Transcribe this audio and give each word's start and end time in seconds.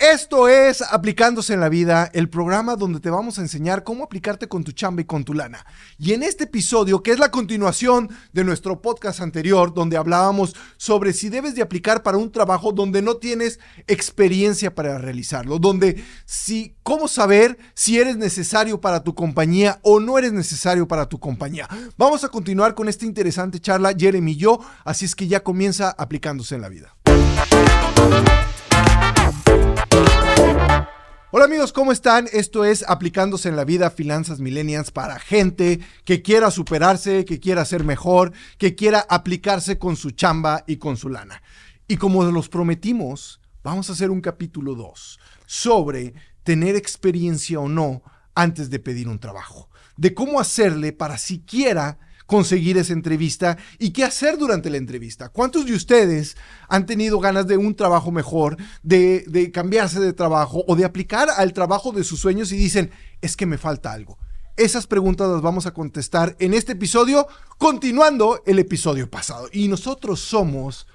Esto 0.00 0.48
es 0.48 0.80
Aplicándose 0.80 1.52
en 1.52 1.60
la 1.60 1.68
Vida, 1.68 2.10
el 2.14 2.30
programa 2.30 2.74
donde 2.74 3.00
te 3.00 3.10
vamos 3.10 3.38
a 3.38 3.42
enseñar 3.42 3.84
cómo 3.84 4.02
aplicarte 4.02 4.48
con 4.48 4.64
tu 4.64 4.72
chamba 4.72 5.02
y 5.02 5.04
con 5.04 5.24
tu 5.24 5.34
lana. 5.34 5.66
Y 5.98 6.14
en 6.14 6.22
este 6.22 6.44
episodio, 6.44 7.02
que 7.02 7.10
es 7.10 7.18
la 7.18 7.30
continuación 7.30 8.08
de 8.32 8.42
nuestro 8.42 8.80
podcast 8.80 9.20
anterior, 9.20 9.74
donde 9.74 9.98
hablábamos 9.98 10.56
sobre 10.78 11.12
si 11.12 11.28
debes 11.28 11.54
de 11.54 11.60
aplicar 11.60 12.02
para 12.02 12.16
un 12.16 12.32
trabajo 12.32 12.72
donde 12.72 13.02
no 13.02 13.18
tienes 13.18 13.60
experiencia 13.88 14.74
para 14.74 14.96
realizarlo, 14.96 15.58
donde 15.58 16.02
si, 16.24 16.76
cómo 16.82 17.06
saber 17.06 17.58
si 17.74 17.98
eres 17.98 18.16
necesario 18.16 18.80
para 18.80 19.04
tu 19.04 19.14
compañía 19.14 19.80
o 19.82 20.00
no 20.00 20.16
eres 20.16 20.32
necesario 20.32 20.88
para 20.88 21.10
tu 21.10 21.20
compañía. 21.20 21.68
Vamos 21.98 22.24
a 22.24 22.30
continuar 22.30 22.74
con 22.74 22.88
esta 22.88 23.04
interesante 23.04 23.60
charla, 23.60 23.92
Jeremy 23.94 24.32
y 24.32 24.36
yo, 24.36 24.60
así 24.82 25.04
es 25.04 25.14
que 25.14 25.28
ya 25.28 25.40
comienza 25.40 25.94
Aplicándose 25.98 26.54
en 26.54 26.62
la 26.62 26.70
Vida. 26.70 26.96
Hola 31.32 31.44
amigos, 31.44 31.72
¿cómo 31.72 31.92
están? 31.92 32.28
Esto 32.32 32.64
es 32.64 32.84
Aplicándose 32.88 33.48
en 33.48 33.54
la 33.54 33.64
Vida 33.64 33.90
Finanzas 33.90 34.40
Millennials 34.40 34.90
para 34.90 35.20
gente 35.20 35.78
que 36.04 36.22
quiera 36.22 36.50
superarse, 36.50 37.24
que 37.24 37.38
quiera 37.38 37.64
ser 37.64 37.84
mejor, 37.84 38.32
que 38.58 38.74
quiera 38.74 39.06
aplicarse 39.08 39.78
con 39.78 39.94
su 39.94 40.10
chamba 40.10 40.64
y 40.66 40.78
con 40.78 40.96
su 40.96 41.08
lana. 41.08 41.40
Y 41.86 41.98
como 41.98 42.24
los 42.24 42.48
prometimos, 42.48 43.40
vamos 43.62 43.88
a 43.88 43.92
hacer 43.92 44.10
un 44.10 44.20
capítulo 44.20 44.74
2 44.74 45.20
sobre 45.46 46.14
tener 46.42 46.74
experiencia 46.74 47.60
o 47.60 47.68
no 47.68 48.02
antes 48.34 48.68
de 48.68 48.80
pedir 48.80 49.06
un 49.06 49.20
trabajo. 49.20 49.70
De 49.96 50.14
cómo 50.14 50.40
hacerle 50.40 50.92
para 50.92 51.16
siquiera 51.16 52.00
conseguir 52.30 52.78
esa 52.78 52.92
entrevista 52.92 53.58
y 53.80 53.90
qué 53.90 54.04
hacer 54.04 54.38
durante 54.38 54.70
la 54.70 54.76
entrevista. 54.76 55.30
¿Cuántos 55.30 55.66
de 55.66 55.74
ustedes 55.74 56.36
han 56.68 56.86
tenido 56.86 57.18
ganas 57.18 57.48
de 57.48 57.56
un 57.56 57.74
trabajo 57.74 58.12
mejor, 58.12 58.56
de, 58.84 59.50
cambiarse 59.52 59.98
de 59.98 60.12
trabajo 60.12 60.62
o 60.68 60.76
de 60.76 60.84
aplicar 60.84 61.28
al 61.36 61.52
trabajo 61.52 61.90
de 61.90 62.04
sus 62.04 62.20
sueños 62.20 62.52
y 62.52 62.56
dicen, 62.56 62.92
es 63.20 63.36
que 63.36 63.46
me 63.46 63.58
falta 63.58 63.90
algo? 63.90 64.16
Esas 64.56 64.86
preguntas 64.86 65.28
las 65.28 65.42
vamos 65.42 65.66
a 65.66 65.74
contestar 65.74 66.36
en 66.38 66.54
este 66.54 66.72
episodio, 66.72 67.26
continuando 67.58 68.40
el 68.46 68.60
episodio 68.60 69.10
pasado. 69.10 69.48
Y 69.52 69.66
nosotros 69.66 70.20
somos 70.20 70.86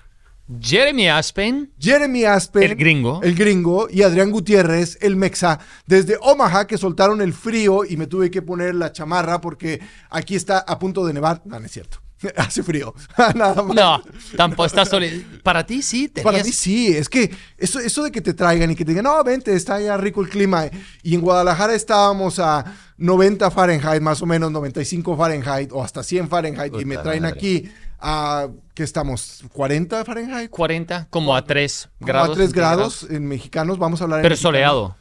Jeremy 0.59 1.09
Aspen. 1.09 1.71
Jeremy 1.79 2.25
Aspen. 2.25 2.63
El 2.63 2.75
gringo. 2.75 3.19
El 3.23 3.35
gringo. 3.35 3.88
Y 3.89 4.03
Adrián 4.03 4.31
Gutiérrez, 4.31 4.97
el 5.01 5.15
mexa. 5.15 5.59
Desde 5.88 6.17
Omaha, 6.21 6.67
que 6.67 6.77
soltaron 6.77 7.21
el 7.21 7.33
frío 7.33 7.83
y 7.83 7.97
me 7.97 8.07
tuve 8.07 8.29
que 8.29 8.41
poner 8.41 8.75
la 8.75 8.91
chamarra 8.91 9.41
porque 9.41 9.81
aquí 10.09 10.35
está 10.35 10.59
a 10.59 10.77
punto 10.77 11.05
de 11.05 11.13
nevar. 11.13 11.41
No, 11.45 11.59
no 11.59 11.66
es 11.66 11.71
cierto. 11.71 11.99
Hace 12.38 12.63
frío. 12.63 12.93
Nada 13.35 13.61
más. 13.63 13.75
No, 13.75 14.01
tampoco 14.38 14.66
está 14.66 14.85
solo. 14.85 15.07
Para 15.43 15.66
ti 15.66 15.81
sí. 15.81 16.07
Para 16.07 16.43
mí 16.43 16.51
sí. 16.51 16.95
Es 16.95 17.09
que 17.09 17.31
eso, 17.57 17.79
eso 17.79 18.03
de 18.03 18.11
que 18.11 18.21
te 18.21 18.33
traigan 18.33 18.71
y 18.71 18.75
que 18.75 18.85
te 18.85 18.91
digan, 18.91 19.05
no, 19.05 19.23
vente, 19.23 19.53
está 19.53 19.79
ya 19.79 19.97
rico 19.97 20.21
el 20.21 20.29
clima. 20.29 20.66
Y 21.03 21.16
en 21.16 21.21
Guadalajara 21.21 21.73
estábamos 21.73 22.39
a 22.39 22.66
90 22.97 23.51
Fahrenheit, 23.51 24.01
más 24.01 24.21
o 24.21 24.25
menos 24.25 24.51
95 24.51 25.17
Fahrenheit 25.17 25.71
o 25.71 25.83
hasta 25.83 26.03
100 26.03 26.29
Fahrenheit. 26.29 26.73
y 26.79 26.85
me 26.85 26.97
traen 26.97 27.25
aquí 27.25 27.69
a, 27.99 28.47
¿qué 28.73 28.83
estamos? 28.83 29.43
¿40 29.53 30.05
Fahrenheit? 30.05 30.49
40, 30.49 31.07
como 31.09 31.35
a 31.35 31.43
3 31.43 31.89
grados. 31.99 32.29
A 32.29 32.33
3 32.33 32.53
grados 32.53 33.07
en 33.09 33.27
mexicanos, 33.27 33.77
vamos 33.77 34.01
a 34.01 34.05
hablar 34.05 34.21
Pero 34.21 34.35
soleado. 34.35 34.95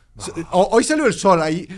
Hoy 0.52 0.84
salió 0.84 1.06
el 1.06 1.14
sol 1.14 1.42
ahí. 1.42 1.68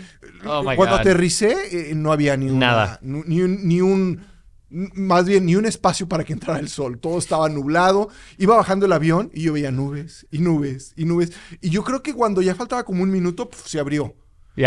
Oh 0.45 0.63
Cuando 0.75 0.95
aterricé, 0.95 1.91
eh, 1.91 1.95
no 1.95 2.11
había 2.11 2.37
ni 2.37 2.51
Nada. 2.51 2.99
Ni, 3.01 3.37
ni 3.39 3.81
un 3.81 4.21
más 4.69 5.25
bien 5.25 5.45
ni 5.45 5.55
un 5.55 5.65
espacio 5.65 6.07
para 6.07 6.23
que 6.23 6.33
entrara 6.33 6.59
el 6.59 6.69
sol. 6.69 6.99
Todo 6.99 7.17
estaba 7.17 7.47
nublado. 7.49 8.09
Iba 8.37 8.57
bajando 8.57 8.85
el 8.85 8.91
avión 8.91 9.31
y 9.33 9.43
yo 9.43 9.53
veía 9.53 9.71
nubes 9.71 10.27
y 10.29 10.39
nubes 10.39 10.93
y 10.95 11.05
nubes. 11.05 11.31
Y 11.61 11.69
yo 11.69 11.83
creo 11.83 12.03
que 12.03 12.13
cuando 12.13 12.41
ya 12.41 12.55
faltaba 12.55 12.83
como 12.83 13.03
un 13.03 13.11
minuto, 13.11 13.49
se 13.65 13.79
abrió. 13.79 14.15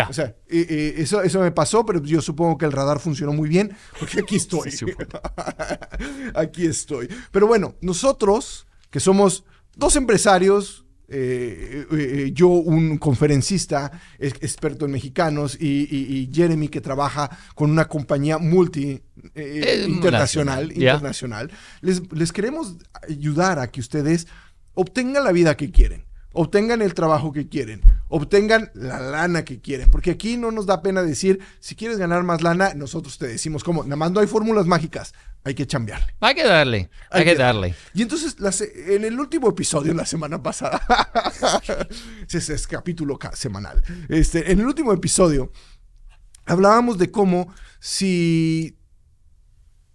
O 0.09 0.13
sea, 0.13 0.35
eso, 0.47 1.21
eso 1.21 1.39
me 1.41 1.51
pasó, 1.51 1.85
pero 1.85 2.01
yo 2.01 2.21
supongo 2.21 2.57
que 2.57 2.65
el 2.65 2.71
radar 2.71 2.99
funcionó 2.99 3.33
muy 3.33 3.49
bien, 3.49 3.75
porque 3.99 4.21
aquí 4.21 4.37
estoy. 4.37 4.71
aquí 6.35 6.65
estoy. 6.65 7.09
Pero 7.31 7.47
bueno, 7.47 7.75
nosotros, 7.81 8.67
que 8.89 8.99
somos 8.99 9.43
dos 9.75 9.95
empresarios, 9.95 10.85
eh, 11.13 11.85
eh, 11.91 11.97
eh, 11.97 12.31
yo 12.33 12.47
un 12.47 12.97
conferencista 12.97 13.91
experto 14.17 14.85
en 14.85 14.91
mexicanos 14.91 15.57
y, 15.59 16.29
Jeremy 16.31 16.69
que 16.69 16.79
trabaja 16.79 17.29
con 17.53 17.69
una 17.69 17.89
compañía 17.89 18.37
multi 18.37 19.01
internacional, 19.35 20.71
internacional 20.71 21.51
les, 21.81 22.01
les 22.13 22.31
queremos 22.31 22.77
ayudar 23.09 23.59
a 23.59 23.69
que 23.69 23.81
ustedes 23.81 24.25
obtengan 24.73 25.25
la 25.25 25.33
vida 25.33 25.57
que 25.57 25.69
quieren 25.69 26.05
obtengan 26.33 26.81
el 26.81 26.93
trabajo 26.93 27.31
que 27.31 27.47
quieren, 27.47 27.81
obtengan 28.07 28.71
la 28.73 28.99
lana 28.99 29.43
que 29.43 29.59
quieren, 29.59 29.89
porque 29.89 30.11
aquí 30.11 30.37
no 30.37 30.51
nos 30.51 30.65
da 30.65 30.81
pena 30.81 31.03
decir, 31.03 31.39
si 31.59 31.75
quieres 31.75 31.97
ganar 31.97 32.23
más 32.23 32.41
lana, 32.41 32.73
nosotros 32.73 33.17
te 33.17 33.27
decimos 33.27 33.63
cómo, 33.63 33.83
nada 33.83 33.95
más 33.95 34.11
no 34.11 34.19
hay 34.19 34.27
fórmulas 34.27 34.65
mágicas, 34.65 35.13
hay 35.43 35.53
que 35.53 35.67
chambearle. 35.67 36.15
Hay 36.19 36.35
que 36.35 36.43
darle, 36.43 36.89
hay, 37.09 37.23
que, 37.25 37.35
darle. 37.35 37.75
Y 37.93 38.01
entonces, 38.01 38.35
en 38.87 39.03
el 39.03 39.19
último 39.19 39.49
episodio, 39.49 39.93
la 39.93 40.05
semana 40.05 40.41
pasada, 40.41 40.81
ese 42.31 42.53
es 42.53 42.67
capítulo 42.67 43.19
semanal, 43.33 43.83
este, 44.09 44.51
en 44.51 44.59
el 44.59 44.65
último 44.65 44.93
episodio, 44.93 45.51
hablábamos 46.45 46.97
de 46.97 47.11
cómo 47.11 47.53
si 47.79 48.77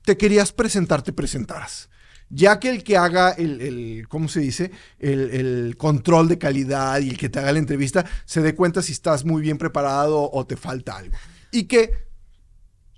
te 0.05 0.17
querías 0.17 0.53
presentar, 0.53 1.03
te 1.03 1.13
presentaras 1.13 1.89
ya 2.29 2.59
que 2.59 2.71
el 2.71 2.83
que 2.83 2.97
haga 2.97 3.31
el, 3.31 4.07
¿cómo 4.09 4.29
se 4.29 4.41
dice? 4.41 4.71
El, 4.99 5.77
control 5.77 6.29
de 6.29 6.39
calidad 6.39 7.01
y 7.01 7.11
el 7.11 7.19
que 7.19 7.29
te 7.29 7.39
haga 7.39 7.53
la 7.53 7.59
entrevista 7.59 8.05
se 8.25 8.41
dé 8.41 8.55
cuenta 8.55 8.83
si 8.83 8.93
estás 8.93 9.25
muy 9.25 9.43
bien 9.43 9.59
preparado 9.59 10.31
o 10.31 10.47
te 10.47 10.57
falta 10.57 10.97
algo. 10.97 11.17
Y 11.53 11.65
que 11.65 12.07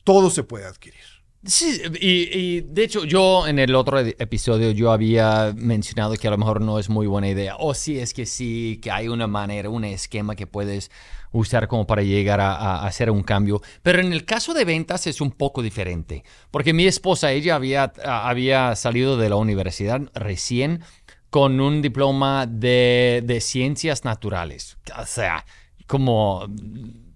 todo 0.05 0.31
se 0.31 0.45
puede 0.45 0.65
adquirir. 0.65 1.18
Sí, 1.45 1.81
y, 2.01 2.63
de 2.63 2.83
hecho 2.83 3.05
yo 3.05 3.47
en 3.47 3.61
el 3.61 3.77
otro 3.77 4.01
episodio 4.01 4.73
yo 4.73 4.91
había 4.91 5.55
mencionado 5.57 6.15
que 6.17 6.27
a 6.27 6.33
lo 6.33 6.39
mejor 6.39 6.61
no 6.61 6.81
es 6.81 6.89
muy 6.89 7.07
buena 7.07 7.29
idea, 7.29 7.55
o 7.59 7.75
si 7.75 8.01
es 8.01 8.13
que 8.13 8.27
sí, 8.27 8.81
que 8.83 8.91
hay 8.91 9.07
una 9.07 9.29
manera, 9.29 9.71
un 9.71 9.85
esquema 9.85 10.35
que 10.35 10.49
puedes 10.49 10.91
usar 11.31 11.69
como 11.69 11.87
para 11.87 12.03
llegar 12.03 12.41
a, 12.41 12.85
hacer 12.85 13.11
un 13.11 13.23
cambio. 13.23 13.63
Pero 13.83 14.01
en 14.01 14.13
el 14.13 14.25
caso 14.25 14.53
de 14.53 14.65
ventas 14.65 15.07
es 15.07 15.21
un 15.21 15.31
poco 15.31 15.63
diferente, 15.63 16.25
porque 16.51 16.73
mi 16.73 16.87
esposa, 16.87 17.31
ella 17.31 17.55
había, 17.55 17.93
había 18.05 18.75
salido 18.75 19.17
de 19.17 19.29
la 19.29 19.37
universidad 19.37 20.01
recién 20.15 20.83
con 21.31 21.61
un 21.61 21.83
diploma 21.83 22.47
de, 22.47 23.23
de 23.25 23.41
ciencias 23.41 24.05
naturales. 24.05 24.77
O 24.99 25.07
sea, 25.07 25.45
como 25.87 26.49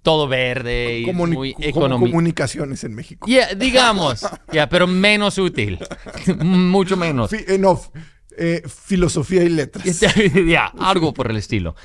todo 0.03 0.29
verde 0.29 1.01
y 1.01 1.13
muy 1.13 1.55
económico. 1.59 2.11
comunicaciones 2.11 2.85
en 2.85 2.95
México. 2.95 3.27
digamos, 3.57 4.27
ya, 4.53 4.69
pero 4.69 4.87
menos 4.87 5.39
útil. 5.39 5.79
Mucho 6.39 6.97
menos. 6.97 7.31
Eh, 8.39 8.63
filosofía 8.67 9.43
y 9.43 9.51
letras. 9.51 10.01
ya, 10.49 10.67
algo 10.79 11.13
por 11.13 11.31
el 11.31 11.37
estilo. 11.37 11.77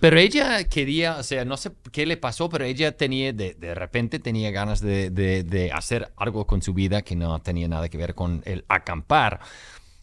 pero 0.00 0.18
ella 0.18 0.64
quería, 0.64 1.16
o 1.18 1.22
sea, 1.22 1.44
no 1.44 1.56
sé 1.56 1.72
qué 1.92 2.06
le 2.06 2.16
pasó, 2.16 2.48
pero 2.48 2.64
ella 2.64 2.96
tenía, 2.96 3.32
de, 3.32 3.54
de 3.54 3.74
repente 3.74 4.18
tenía 4.18 4.50
ganas 4.50 4.80
de, 4.80 5.10
de, 5.10 5.72
hacer 5.72 6.12
algo 6.16 6.46
con 6.46 6.62
su 6.62 6.72
vida 6.72 7.02
que 7.02 7.16
no 7.16 7.40
tenía 7.40 7.68
nada 7.68 7.88
que 7.88 7.98
ver 7.98 8.14
con 8.14 8.42
el 8.44 8.64
acampar. 8.68 9.40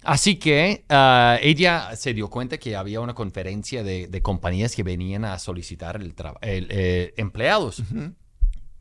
Así 0.04 0.36
que 0.36 0.84
ah, 0.90 1.38
ella 1.42 1.96
se 1.96 2.14
dio 2.14 2.30
cuenta 2.30 2.58
que 2.58 2.76
había 2.76 3.00
una 3.02 3.14
conferencia 3.14 3.84
de, 3.84 4.22
compañías 4.22 4.76
que 4.76 4.84
venían 4.84 5.26
a 5.26 5.40
solicitar 5.40 5.96
el, 5.98 6.14
eh, 6.42 7.14
empleados. 7.18 7.84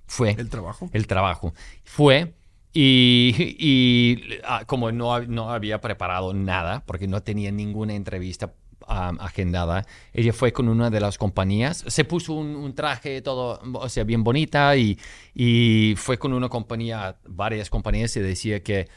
Fue. 0.06 0.31
El 0.38 0.50
trabajo. 0.50 0.91
El 0.93 1.06
trabajo. 1.06 1.55
Fue 1.84 2.34
y, 2.75 4.38
ah, 4.44 4.65
como 4.66 4.93
no, 4.93 5.21
no, 5.22 5.50
había 5.50 5.81
preparado 5.81 6.32
nada, 6.32 6.84
porque 6.87 7.06
no 7.06 7.22
tenía 7.22 7.50
ninguna 7.50 7.94
entrevista 7.94 8.55
agendada, 8.88 9.87
ella 10.12 10.32
fue 10.32 10.53
con 10.53 10.69
una 10.69 10.91
de 10.91 11.00
las 11.00 11.16
compañías, 11.16 11.85
se 11.87 12.05
puso 12.05 12.35
un, 12.35 12.75
traje 12.75 13.23
todo, 13.23 13.61
o 13.75 13.88
sea, 13.88 14.05
bien 14.05 14.25
bonita 14.25 14.76
y, 14.76 14.99
y, 15.35 15.94
fue 15.96 16.19
con 16.19 16.32
una 16.32 16.49
compañía, 16.49 17.17
varias 17.26 17.70
compañías 17.70 18.17
y 18.17 18.20
decía 18.20 18.62
que, 18.62 18.88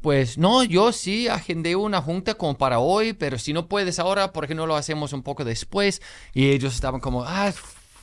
pues 0.00 0.38
no, 0.38 0.64
yo 0.64 0.92
sí 0.92 1.28
agendé 1.28 1.76
una 1.76 2.02
junta 2.02 2.34
como 2.34 2.58
para 2.58 2.78
hoy, 2.78 3.12
pero 3.12 3.38
si 3.38 3.52
no 3.52 3.68
puedes 3.68 3.98
ahora, 3.98 4.32
¿por 4.32 4.46
qué 4.46 4.54
no 4.54 4.66
lo 4.66 4.76
hacemos 4.76 5.12
un 5.12 5.22
poco 5.22 5.44
después? 5.44 6.02
Y 6.34 6.48
ellos 6.50 6.74
estaban 6.74 7.00
como, 7.00 7.24
ah, 7.24 7.52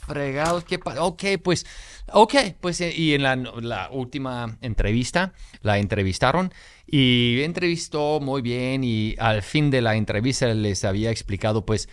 fregados, 0.08 0.64
¿qué 0.64 0.80
pasa? 0.80 1.04
Ok, 1.04 1.24
pues 1.44 1.66
Ok, 2.12 2.36
pues 2.60 2.82
eh, 2.82 2.94
y 2.96 3.14
en 3.14 3.24
la, 3.24 3.90
última 3.92 4.58
entrevista 4.62 5.34
la 5.62 5.80
entrevistaron 5.80 6.54
y 6.86 7.42
entrevistó 7.42 8.20
muy 8.20 8.42
bien 8.42 8.84
y 8.84 9.16
al 9.20 9.42
fin 9.42 9.72
de 9.72 9.82
la 9.82 9.96
entrevista 9.96 10.48
les 10.54 10.84
había 10.84 11.12
explicado 11.12 11.66
pues 11.66 11.88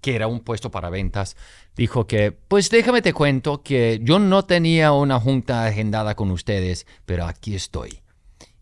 que 0.00 0.14
era 0.14 0.26
un 0.26 0.40
puesto 0.40 0.70
para 0.70 0.90
ventas. 0.90 1.36
Dijo 1.76 2.06
que, 2.06 2.32
pues 2.32 2.70
déjame 2.70 3.02
te 3.02 3.12
cuento 3.12 3.62
que 3.62 4.00
yo 4.02 4.18
no 4.18 4.44
tenía 4.44 4.92
una 4.92 5.18
junta 5.20 5.64
agendada 5.64 6.14
con 6.14 6.30
ustedes, 6.30 6.86
pero 7.04 7.26
aquí 7.26 7.54
estoy. 7.54 8.00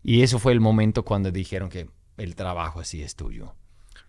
Y 0.07 0.21
eso 0.21 0.39
fue 0.39 0.53
el 0.53 0.61
momento 0.61 1.03
cuando 1.03 1.31
dijeron 1.31 1.67
que 1.69 1.89
el 2.15 2.33
trabajo 2.35 2.79
así 2.79 3.01
es 3.03 3.15
tuyo. 3.17 3.55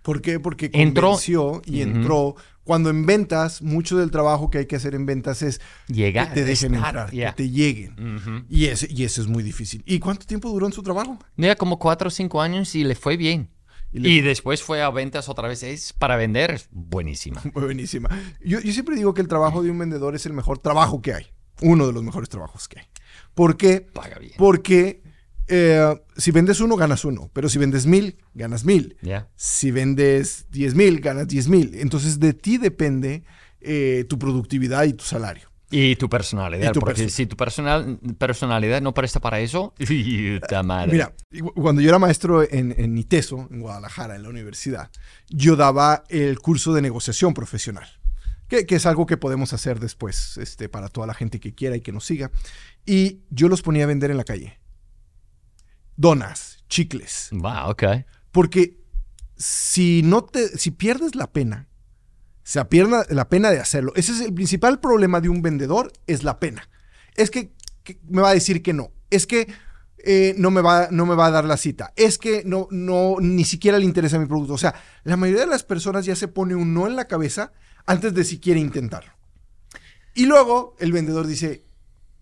¿Por 0.02 0.22
qué? 0.22 0.38
Porque 0.38 0.70
Entró- 0.72 1.08
convenció 1.10 1.60
y 1.66 1.82
Ujú. 1.82 1.90
entró. 1.90 2.36
Cuando 2.62 2.88
en 2.90 3.04
ventas, 3.04 3.62
mucho 3.62 3.96
del 3.98 4.10
trabajo 4.12 4.48
que 4.48 4.58
hay 4.58 4.66
que 4.66 4.76
hacer 4.76 4.94
en 4.94 5.06
ventas 5.06 5.42
es 5.42 5.60
Llegar, 5.88 6.28
que 6.28 6.34
te 6.34 6.44
dejen 6.44 6.74
estar, 6.76 6.88
entrar, 6.90 7.10
yeah. 7.10 7.30
que 7.34 7.42
te 7.42 7.50
lleguen. 7.50 7.92
Ujú. 8.16 8.44
Y, 8.48 8.66
ese, 8.66 8.86
y 8.90 9.02
eso 9.02 9.20
es 9.22 9.26
muy 9.26 9.42
difícil. 9.42 9.82
¿Y 9.86 9.98
cuánto 9.98 10.24
tiempo 10.24 10.48
duró 10.50 10.66
en 10.66 10.72
su 10.72 10.82
trabajo? 10.84 11.18
Ya 11.36 11.56
como 11.56 11.78
cuatro 11.80 12.08
o 12.08 12.10
cinco 12.12 12.40
años 12.40 12.74
y 12.76 12.84
le 12.84 12.94
fue 12.94 13.16
bien. 13.16 13.50
Y 13.90 13.98
Y, 13.98 14.20
le- 14.20 14.28
después 14.28 14.62
fue 14.62 14.82
a 14.82 14.90
ventas 14.90 15.28
otra 15.28 15.48
vez. 15.48 15.62
Es 15.64 15.92
para 15.94 16.16
vender, 16.16 16.60
buenísima. 16.70 17.42
Buenísima. 17.54 18.08
Yo, 18.44 18.60
yo 18.60 18.72
siempre 18.72 18.94
digo 18.94 19.14
que 19.14 19.22
el 19.22 19.28
trabajo 19.28 19.62
de 19.64 19.70
un 19.72 19.78
vendedor 19.78 20.14
es 20.14 20.26
el 20.26 20.32
mejor 20.32 20.58
trabajo 20.60 21.02
que 21.02 21.14
hay. 21.14 21.26
Uno 21.62 21.86
de 21.88 21.92
los 21.92 22.04
mejores 22.04 22.28
trabajos 22.28 22.68
que 22.68 22.78
hay. 22.80 22.86
¿Por 23.34 23.56
qué? 23.56 23.80
Paga 23.80 24.18
bien. 24.20 24.34
Porque 24.36 25.02
eh, 25.48 26.00
si 26.16 26.30
vendes 26.30 26.60
uno, 26.60 26.76
ganas 26.76 27.04
uno. 27.04 27.30
Pero 27.32 27.48
si 27.48 27.58
vendes 27.58 27.86
mil, 27.86 28.18
ganas 28.34 28.64
mil. 28.64 28.96
Ya. 29.02 29.28
Si 29.36 29.70
vendes 29.70 30.46
diez 30.50 30.74
mil, 30.74 31.00
ganas 31.00 31.28
diez 31.28 31.48
mil. 31.48 31.74
Entonces 31.74 32.20
de 32.20 32.34
ti 32.34 32.58
depende 32.58 33.24
eh, 33.60 34.04
tu 34.08 34.18
productividad 34.18 34.84
y 34.84 34.92
tu 34.92 35.04
salario. 35.04 35.48
Y 35.70 35.96
tu 35.96 36.08
personalidad. 36.08 36.70
Y 36.70 36.72
tu 36.72 36.80
porque 36.80 37.10
si 37.10 37.26
tu 37.26 37.36
personal, 37.36 37.98
personalidad 38.16 38.80
no 38.80 38.94
presta 38.94 39.20
para 39.20 39.40
eso, 39.40 39.74
mal. 40.64 40.90
Mira, 40.90 41.14
cuando 41.54 41.82
yo 41.82 41.90
era 41.90 41.98
maestro 41.98 42.42
en, 42.42 42.74
en 42.78 42.96
ITESO, 42.96 43.48
en 43.50 43.60
Guadalajara, 43.60 44.16
en 44.16 44.22
la 44.22 44.30
universidad, 44.30 44.90
yo 45.28 45.56
daba 45.56 46.04
el 46.08 46.38
curso 46.38 46.72
de 46.72 46.80
negociación 46.80 47.34
profesional, 47.34 47.86
que, 48.48 48.64
que 48.64 48.76
es 48.76 48.86
algo 48.86 49.04
que 49.04 49.18
podemos 49.18 49.52
hacer 49.52 49.78
después 49.78 50.38
este, 50.38 50.70
para 50.70 50.88
toda 50.88 51.06
la 51.06 51.12
gente 51.12 51.38
que 51.38 51.54
quiera 51.54 51.76
y 51.76 51.82
que 51.82 51.92
nos 51.92 52.06
siga. 52.06 52.30
Y 52.86 53.20
yo 53.28 53.48
los 53.48 53.60
ponía 53.60 53.84
a 53.84 53.88
vender 53.88 54.10
en 54.10 54.16
la 54.16 54.24
calle. 54.24 54.58
Donas, 55.98 56.62
chicles. 56.68 57.28
Va, 57.44 57.68
ok. 57.68 57.82
Porque 58.30 58.78
si 59.36 60.02
no 60.04 60.22
te, 60.22 60.56
si 60.56 60.70
pierdes 60.70 61.16
la 61.16 61.32
pena, 61.32 61.68
se 62.44 62.64
pierda 62.66 63.04
la 63.10 63.28
pena 63.28 63.50
de 63.50 63.58
hacerlo. 63.58 63.92
Ese 63.96 64.12
es 64.12 64.20
el 64.20 64.32
principal 64.32 64.78
problema 64.78 65.20
de 65.20 65.28
un 65.28 65.42
vendedor, 65.42 65.92
es 66.06 66.22
la 66.22 66.38
pena. 66.38 66.70
Es 67.16 67.32
que, 67.32 67.52
que 67.82 67.98
me 68.08 68.22
va 68.22 68.30
a 68.30 68.34
decir 68.34 68.62
que 68.62 68.72
no. 68.72 68.92
Es 69.10 69.26
que 69.26 69.52
eh, 70.04 70.36
no, 70.38 70.52
me 70.52 70.60
va, 70.60 70.86
no 70.92 71.04
me 71.04 71.16
va 71.16 71.26
a 71.26 71.30
dar 71.32 71.44
la 71.44 71.56
cita. 71.56 71.92
Es 71.96 72.16
que 72.16 72.44
no, 72.44 72.68
no, 72.70 73.16
ni 73.20 73.44
siquiera 73.44 73.76
le 73.76 73.84
interesa 73.84 74.20
mi 74.20 74.26
producto. 74.26 74.54
O 74.54 74.58
sea, 74.58 74.76
la 75.02 75.16
mayoría 75.16 75.42
de 75.42 75.50
las 75.50 75.64
personas 75.64 76.06
ya 76.06 76.14
se 76.14 76.28
pone 76.28 76.54
un 76.54 76.74
no 76.74 76.86
en 76.86 76.94
la 76.94 77.08
cabeza 77.08 77.50
antes 77.86 78.14
de 78.14 78.22
siquiera 78.22 78.60
intentarlo. 78.60 79.10
Y 80.14 80.26
luego 80.26 80.76
el 80.78 80.92
vendedor 80.92 81.26
dice, 81.26 81.66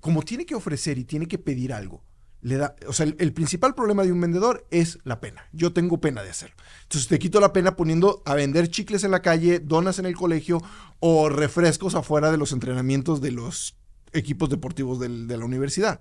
como 0.00 0.22
tiene 0.22 0.46
que 0.46 0.54
ofrecer 0.54 0.96
y 0.96 1.04
tiene 1.04 1.28
que 1.28 1.36
pedir 1.36 1.74
algo, 1.74 2.05
le 2.46 2.56
da, 2.58 2.76
o 2.86 2.92
sea, 2.92 3.06
el, 3.06 3.16
el 3.18 3.32
principal 3.32 3.74
problema 3.74 4.04
de 4.04 4.12
un 4.12 4.20
vendedor 4.20 4.66
es 4.70 4.98
la 5.02 5.18
pena. 5.20 5.48
Yo 5.52 5.72
tengo 5.72 6.00
pena 6.00 6.22
de 6.22 6.30
hacerlo. 6.30 6.54
Entonces 6.84 7.08
te 7.08 7.18
quito 7.18 7.40
la 7.40 7.52
pena 7.52 7.74
poniendo 7.74 8.22
a 8.24 8.34
vender 8.34 8.68
chicles 8.68 9.02
en 9.02 9.10
la 9.10 9.20
calle, 9.20 9.58
donas 9.58 9.98
en 9.98 10.06
el 10.06 10.14
colegio 10.14 10.62
o 11.00 11.28
refrescos 11.28 11.96
afuera 11.96 12.30
de 12.30 12.36
los 12.38 12.52
entrenamientos 12.52 13.20
de 13.20 13.32
los 13.32 13.76
equipos 14.12 14.48
deportivos 14.48 15.00
del- 15.00 15.26
de 15.26 15.36
la 15.36 15.44
universidad. 15.44 16.00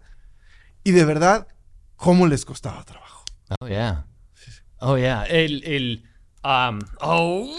Y 0.83 0.92
de 0.92 1.03
verdad, 1.03 1.47
¿cómo 1.95 2.27
les 2.27 2.45
costaba 2.45 2.83
trabajo? 2.83 3.24
Oh, 3.59 3.68
yeah. 3.68 4.06
Oh, 4.80 4.98
yeah. 4.98 5.24
El, 5.24 5.63
el, 5.63 6.03
um, 6.45 6.80
oh, 7.01 7.50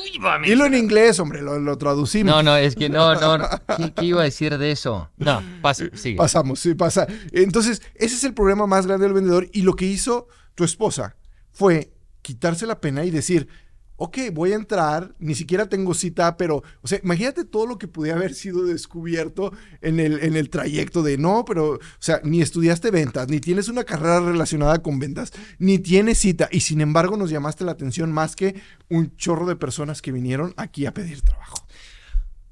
Dilo 0.44 0.64
en 0.64 0.74
inglés, 0.74 1.18
hombre, 1.18 1.42
lo, 1.42 1.58
lo 1.58 1.76
traducimos. 1.76 2.34
No, 2.34 2.42
no, 2.42 2.56
es 2.56 2.74
que 2.74 2.88
no, 2.88 3.14
no. 3.14 3.38
no. 3.38 3.48
¿Qué, 3.76 3.92
qué 3.92 4.04
iba 4.06 4.20
a 4.20 4.24
decir 4.24 4.56
de 4.56 4.70
eso? 4.70 5.10
No, 5.16 5.42
pasa, 5.60 5.84
sigue. 5.94 6.16
Pasamos, 6.16 6.60
sí, 6.60 6.74
pasa. 6.74 7.06
Entonces, 7.32 7.82
ese 7.94 8.14
es 8.14 8.24
el 8.24 8.34
problema 8.34 8.66
más 8.66 8.86
grande 8.86 9.04
del 9.04 9.14
vendedor. 9.14 9.48
Y 9.52 9.62
lo 9.62 9.74
que 9.74 9.86
hizo 9.86 10.28
tu 10.54 10.64
esposa 10.64 11.16
fue 11.52 11.92
quitarse 12.22 12.66
la 12.66 12.80
pena 12.80 13.04
y 13.04 13.10
decir, 13.10 13.48
ok, 13.96 14.18
voy 14.32 14.52
a 14.52 14.56
entrar, 14.56 15.14
ni 15.18 15.34
siquiera 15.34 15.68
tengo 15.68 15.94
cita, 15.94 16.36
pero, 16.36 16.62
o 16.82 16.88
sea, 16.88 17.00
imagínate 17.02 17.44
todo 17.44 17.66
lo 17.66 17.78
que 17.78 17.88
pudiera 17.88 18.18
haber 18.18 18.34
sido 18.34 18.64
descubierto 18.64 19.52
en 19.80 20.00
el, 20.00 20.22
en 20.22 20.36
el 20.36 20.50
trayecto 20.50 21.02
de, 21.02 21.18
no, 21.18 21.44
pero, 21.44 21.74
o 21.74 21.80
sea, 21.98 22.20
ni 22.22 22.42
estudiaste 22.42 22.90
ventas, 22.90 23.28
ni 23.28 23.40
tienes 23.40 23.68
una 23.68 23.84
carrera 23.84 24.20
relacionada 24.20 24.82
con 24.82 24.98
ventas, 24.98 25.32
ni 25.58 25.78
tienes 25.78 26.18
cita, 26.18 26.48
y 26.50 26.60
sin 26.60 26.80
embargo 26.80 27.16
nos 27.16 27.30
llamaste 27.30 27.64
la 27.64 27.72
atención 27.72 28.12
más 28.12 28.36
que 28.36 28.60
un 28.88 29.16
chorro 29.16 29.46
de 29.46 29.56
personas 29.56 30.02
que 30.02 30.12
vinieron 30.12 30.54
aquí 30.56 30.86
a 30.86 30.94
pedir 30.94 31.22
trabajo. 31.22 31.66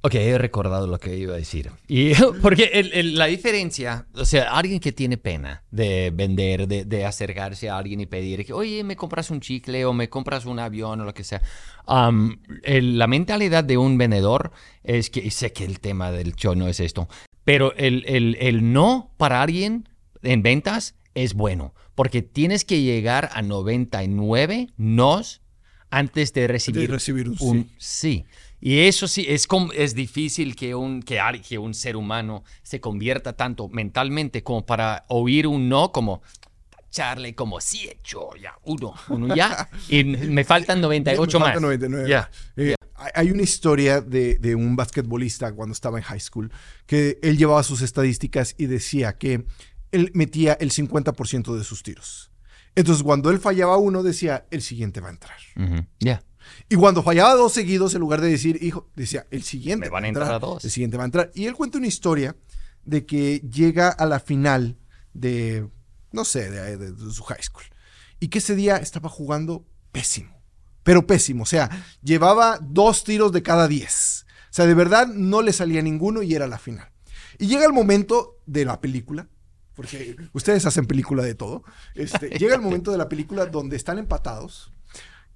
Ok, 0.07 0.17
he 0.17 0.37
recordado 0.37 0.87
lo 0.87 1.01
que 1.01 1.17
iba 1.17 1.33
a 1.33 1.39
decir. 1.39 1.71
Y 1.89 2.13
porque 2.43 2.65
el- 2.75 2.93
el- 2.93 3.15
la 3.17 3.25
diferencia, 3.25 4.07
o 4.15 4.27
sea, 4.27 4.55
alguien 4.55 4.79
que 4.79 4.93
tiene 4.93 5.17
pena 5.17 5.63
de 5.71 6.11
vender, 6.15 6.69
de, 6.69 6.85
de 6.85 7.07
acercarse 7.07 7.71
a 7.71 7.79
alguien 7.79 8.01
y 8.01 8.07
pedir 8.07 8.45
que, 8.45 8.53
oye, 8.53 8.85
me 8.85 8.97
compras 8.97 9.31
un 9.31 9.41
chicle 9.41 9.87
o 9.87 9.95
me 9.95 10.11
compras 10.11 10.45
un 10.45 10.59
avión 10.59 11.01
o 11.01 11.05
lo 11.07 11.15
que 11.15 11.25
sea. 11.25 11.41
Am, 11.87 12.39
el- 12.65 12.99
la 12.99 13.07
mentalidad 13.07 13.65
de 13.65 13.79
un 13.79 13.97
vendedor 13.97 14.53
es 14.83 15.09
que, 15.09 15.21
y 15.21 15.31
sé 15.31 15.55
que 15.55 15.65
el 15.65 15.81
tema 15.81 16.13
del 16.13 16.35
show 16.37 16.55
no 16.55 16.69
es 16.69 16.81
esto, 16.81 17.09
pero 17.45 17.73
el, 17.75 18.73
no 18.75 19.11
para 19.17 19.41
alguien 19.41 19.89
en 20.23 20.43
ventas 20.43 20.97
es 21.15 21.33
bueno, 21.33 21.73
porque 21.95 22.21
tienes 22.21 22.67
que 22.67 22.83
llegar 22.83 23.31
a 23.33 23.41
99 23.41 24.69
nos 24.77 25.41
antes 25.91 26.33
de 26.33 26.47
recibir, 26.49 26.91
recibir 26.91 27.31
un 27.41 27.71
sí. 27.79 28.25
Y 28.67 28.79
eso 28.81 29.07
sí, 29.07 29.27
es, 29.29 29.47
es 29.75 29.95
difícil 29.95 30.57
que 30.57 30.75
un, 30.75 31.03
que, 31.03 31.21
que 31.47 31.59
un 31.59 31.75
ser 31.75 31.97
humano 31.97 32.45
se 32.63 32.81
convierta 32.81 33.35
tanto 33.35 33.69
mentalmente 33.69 34.43
como 34.43 34.65
para 34.65 35.05
oír 35.09 35.47
un 35.47 35.69
no, 35.69 35.93
como 35.93 36.23
tacharle 36.71 37.35
como 37.35 37.61
sí 37.61 37.87
hecho, 37.91 38.31
ya, 38.41 38.55
uno, 38.63 38.95
uno 39.11 39.35
ya, 39.37 39.69
y 39.91 40.03
me 40.05 40.45
faltan 40.45 40.81
98 40.81 41.39
Me 41.39 41.45
más. 41.45 41.49
faltan 41.53 41.63
99 41.63 42.09
Ya. 42.09 42.31
Eh, 42.57 42.75
hay- 42.95 43.11
Hay 43.15 43.31
una 43.33 43.43
historia 43.43 44.01
de, 44.01 44.37
de 44.37 44.55
un 44.55 44.77
basquetbolista 44.77 45.53
cuando 45.53 45.75
estaba 45.75 45.99
en 45.99 46.05
high 46.05 46.21
school 46.21 46.51
que 46.87 47.19
él 47.23 47.37
llevaba 47.37 47.63
sus 47.65 47.83
estadísticas 47.83 48.55
y 48.57 48.65
decía 48.65 49.19
que 49.19 49.45
él 49.93 50.11
metía 50.15 50.55
el 50.55 50.71
50% 50.71 51.55
de 51.55 51.65
sus 51.65 51.83
tiros. 51.83 52.31
Entonces, 52.77 53.03
cuando 53.05 53.31
él 53.31 53.39
fallaba 53.41 53.77
uno, 53.77 54.03
decía, 54.03 54.47
el 54.51 54.63
siguiente 54.63 55.01
va 55.01 55.09
a 55.09 55.13
entrar. 55.13 55.37
Ujú, 55.57 55.85
Ya. 56.01 56.23
Y 56.69 56.77
cuando 56.77 57.03
fallaba 57.03 57.35
dos 57.35 57.53
seguidos, 57.53 57.95
en 57.95 58.01
lugar 58.01 58.21
de 58.21 58.31
decir, 58.31 58.59
hijo, 58.63 58.89
decía, 58.97 59.27
el 59.31 59.43
siguiente 59.43 59.87
Me 59.87 59.91
van 59.91 60.05
a 60.05 60.09
entrar 60.09 60.33
a 60.33 60.39
dos. 60.39 60.65
El 60.65 60.71
siguiente 60.71 60.97
va 60.97 61.05
a 61.05 61.07
entrar. 61.07 61.31
Y 61.35 61.47
él 61.47 61.55
cuenta 61.55 61.79
una 61.79 61.87
historia 61.87 62.37
de 62.85 63.07
que 63.07 63.41
llega 63.41 63.89
a 63.89 64.07
la 64.07 64.21
final 64.21 64.79
de, 65.13 65.69
no 66.13 66.25
sé, 66.25 66.51
de, 66.51 66.77
de- 66.77 66.93
de 66.93 67.13
su 67.13 67.23
high 67.25 67.43
school. 67.43 67.65
Y 68.21 68.29
que 68.29 68.39
ese 68.39 68.55
día 68.55 68.77
estaba 68.77 69.09
jugando 69.09 69.67
pésimo. 69.93 70.43
Pero 70.83 71.07
pésimo. 71.07 71.43
O 71.45 71.47
sea, 71.47 71.71
llevaba 72.03 72.59
dos 72.61 73.05
tiros 73.05 73.33
de 73.33 73.43
cada 73.43 73.69
diez. 73.69 74.27
O 74.51 74.53
sea, 74.55 74.67
de 74.67 74.75
verdad 74.75 75.07
no 75.09 75.43
le 75.43 75.53
salía 75.53 75.83
ninguno 75.83 76.23
y 76.23 76.35
era 76.35 76.47
la 76.47 76.59
final. 76.59 76.89
Y 77.39 77.47
llega 77.47 77.65
el 77.67 77.73
momento 77.73 78.39
de 78.47 78.65
la 78.65 78.81
película. 78.81 79.29
Porque 79.75 80.15
ustedes 80.33 80.65
hacen 80.67 80.87
película 80.87 81.23
de 81.23 81.35
todo. 81.35 81.65
Este, 81.95 82.29
llega 82.39 82.55
el 82.55 82.61
momento 82.61 82.93
de 82.93 82.99
la 82.99 83.09
película 83.09 83.47
donde 83.47 83.77
están 83.77 83.99
empatados 83.99 84.73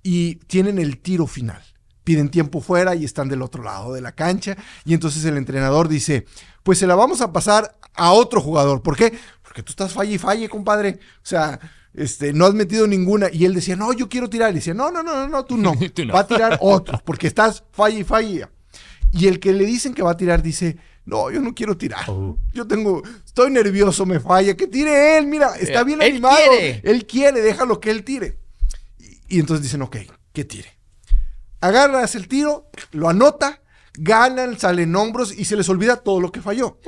y 0.02 0.36
tienen 0.46 0.78
el 0.78 0.98
tiro 0.98 1.26
final. 1.26 1.62
Piden 2.04 2.30
tiempo 2.30 2.60
fuera 2.60 2.94
y 2.94 3.04
están 3.04 3.28
del 3.28 3.42
otro 3.42 3.62
lado 3.62 3.92
de 3.92 4.00
la 4.00 4.12
cancha. 4.12 4.56
Y 4.84 4.94
entonces 4.94 5.24
el 5.26 5.36
entrenador 5.36 5.88
dice, 5.88 6.24
pues 6.62 6.78
se 6.78 6.86
la 6.86 6.94
vamos 6.94 7.20
a 7.20 7.32
pasar 7.32 7.76
a 7.94 8.12
otro 8.12 8.40
jugador. 8.40 8.82
¿Por 8.82 8.96
qué? 8.96 9.12
Porque 9.42 9.62
tú 9.62 9.70
estás 9.72 9.92
falle 9.92 10.14
y 10.14 10.18
falle, 10.18 10.48
compadre. 10.48 10.98
O 11.16 11.26
sea, 11.26 11.60
este, 11.92 12.32
no 12.32 12.46
has 12.46 12.54
metido 12.54 12.86
ninguna. 12.86 13.28
Y 13.30 13.44
él 13.44 13.52
decía, 13.54 13.76
no, 13.76 13.92
yo 13.92 14.08
quiero 14.08 14.30
tirar. 14.30 14.52
Y 14.52 14.54
decía, 14.56 14.72
no, 14.72 14.90
no, 14.90 15.02
no, 15.02 15.14
no, 15.14 15.28
no, 15.28 15.44
tú 15.44 15.58
no. 15.58 15.74
Tú 15.94 16.04
no. 16.06 16.14
Va 16.14 16.20
a 16.20 16.26
tirar 16.26 16.58
otro, 16.62 16.98
porque 17.04 17.26
estás 17.26 17.62
falle 17.72 17.98
y 18.00 18.04
falle. 18.04 18.46
Y 19.12 19.26
el 19.26 19.38
que 19.40 19.52
le 19.52 19.66
dicen 19.66 19.92
que 19.92 20.02
va 20.02 20.12
a 20.12 20.16
tirar 20.16 20.42
dice, 20.42 20.78
no, 21.04 21.30
yo 21.30 21.40
no 21.40 21.54
quiero 21.54 21.76
tirar. 21.76 22.04
Oh. 22.08 22.38
Yo 22.54 22.66
tengo, 22.66 23.02
estoy 23.26 23.50
nervioso, 23.50 24.06
me 24.06 24.20
falla. 24.20 24.56
Que 24.56 24.66
tire 24.66 25.18
él, 25.18 25.26
mira, 25.26 25.56
está 25.56 25.80
Eh, 25.80 25.84
bien 25.84 26.00
él 26.00 26.10
animado. 26.12 26.36
quiere. 26.36 26.80
Él 26.84 27.06
quiere, 27.06 27.40
déjalo 27.42 27.80
que 27.80 27.90
él 27.90 28.02
tire. 28.04 28.38
Y, 29.28 29.40
entonces 29.40 29.62
dicen, 29.62 29.82
ok, 29.82 29.96
que 30.32 30.44
tire. 30.44 30.78
Agarras 31.60 32.14
el 32.14 32.28
tiro, 32.28 32.70
lo 32.92 33.08
anota, 33.08 33.62
ganan, 33.94 34.58
salen 34.58 34.94
hombros 34.94 35.36
y 35.36 35.44
se 35.44 35.56
les 35.56 35.68
olvida 35.68 35.96
todo 35.96 36.20
lo 36.20 36.32
que 36.32 36.40
falló. 36.40 36.80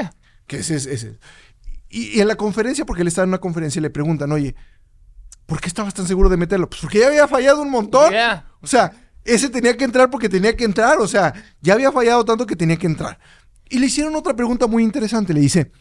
Que 0.46 0.58
ese 0.58 0.76
es 0.76 0.86
ese. 0.86 1.18
Y, 1.88 2.18
y 2.18 2.20
en 2.20 2.28
la 2.28 2.36
conferencia, 2.36 2.84
porque 2.84 3.02
él 3.02 3.08
estaba 3.08 3.24
en 3.24 3.30
una 3.30 3.38
conferencia 3.38 3.80
y 3.80 3.82
le 3.82 3.90
preguntan, 3.90 4.30
oye, 4.32 4.54
¿por 5.50 5.60
qué 5.60 5.66
estabas 5.66 5.92
tan 5.92 6.06
seguro 6.06 6.28
de 6.28 6.36
meterlo? 6.36 6.70
Pues 6.70 6.80
porque 6.80 7.00
ya 7.00 7.08
había 7.08 7.26
fallado 7.26 7.62
un 7.62 7.70
montón. 7.70 8.12
Ya. 8.12 8.46
O 8.60 8.68
sea, 8.68 8.92
ese 9.24 9.48
tenía 9.48 9.76
que 9.76 9.84
entrar 9.84 10.08
porque 10.08 10.28
tenía 10.28 10.56
que 10.56 10.64
entrar. 10.64 10.98
O 11.00 11.08
sea, 11.08 11.34
ya 11.60 11.74
había 11.74 11.90
fallado 11.90 12.24
tanto 12.24 12.46
que 12.46 12.54
tenía 12.54 12.76
que 12.76 12.86
entrar. 12.86 13.18
Y 13.68 13.80
le 13.80 13.86
hicieron 13.86 14.14
otra 14.14 14.34
pregunta 14.34 14.68
muy 14.68 14.84
interesante. 14.84 15.34
Le 15.34 15.40
dice, 15.40 15.72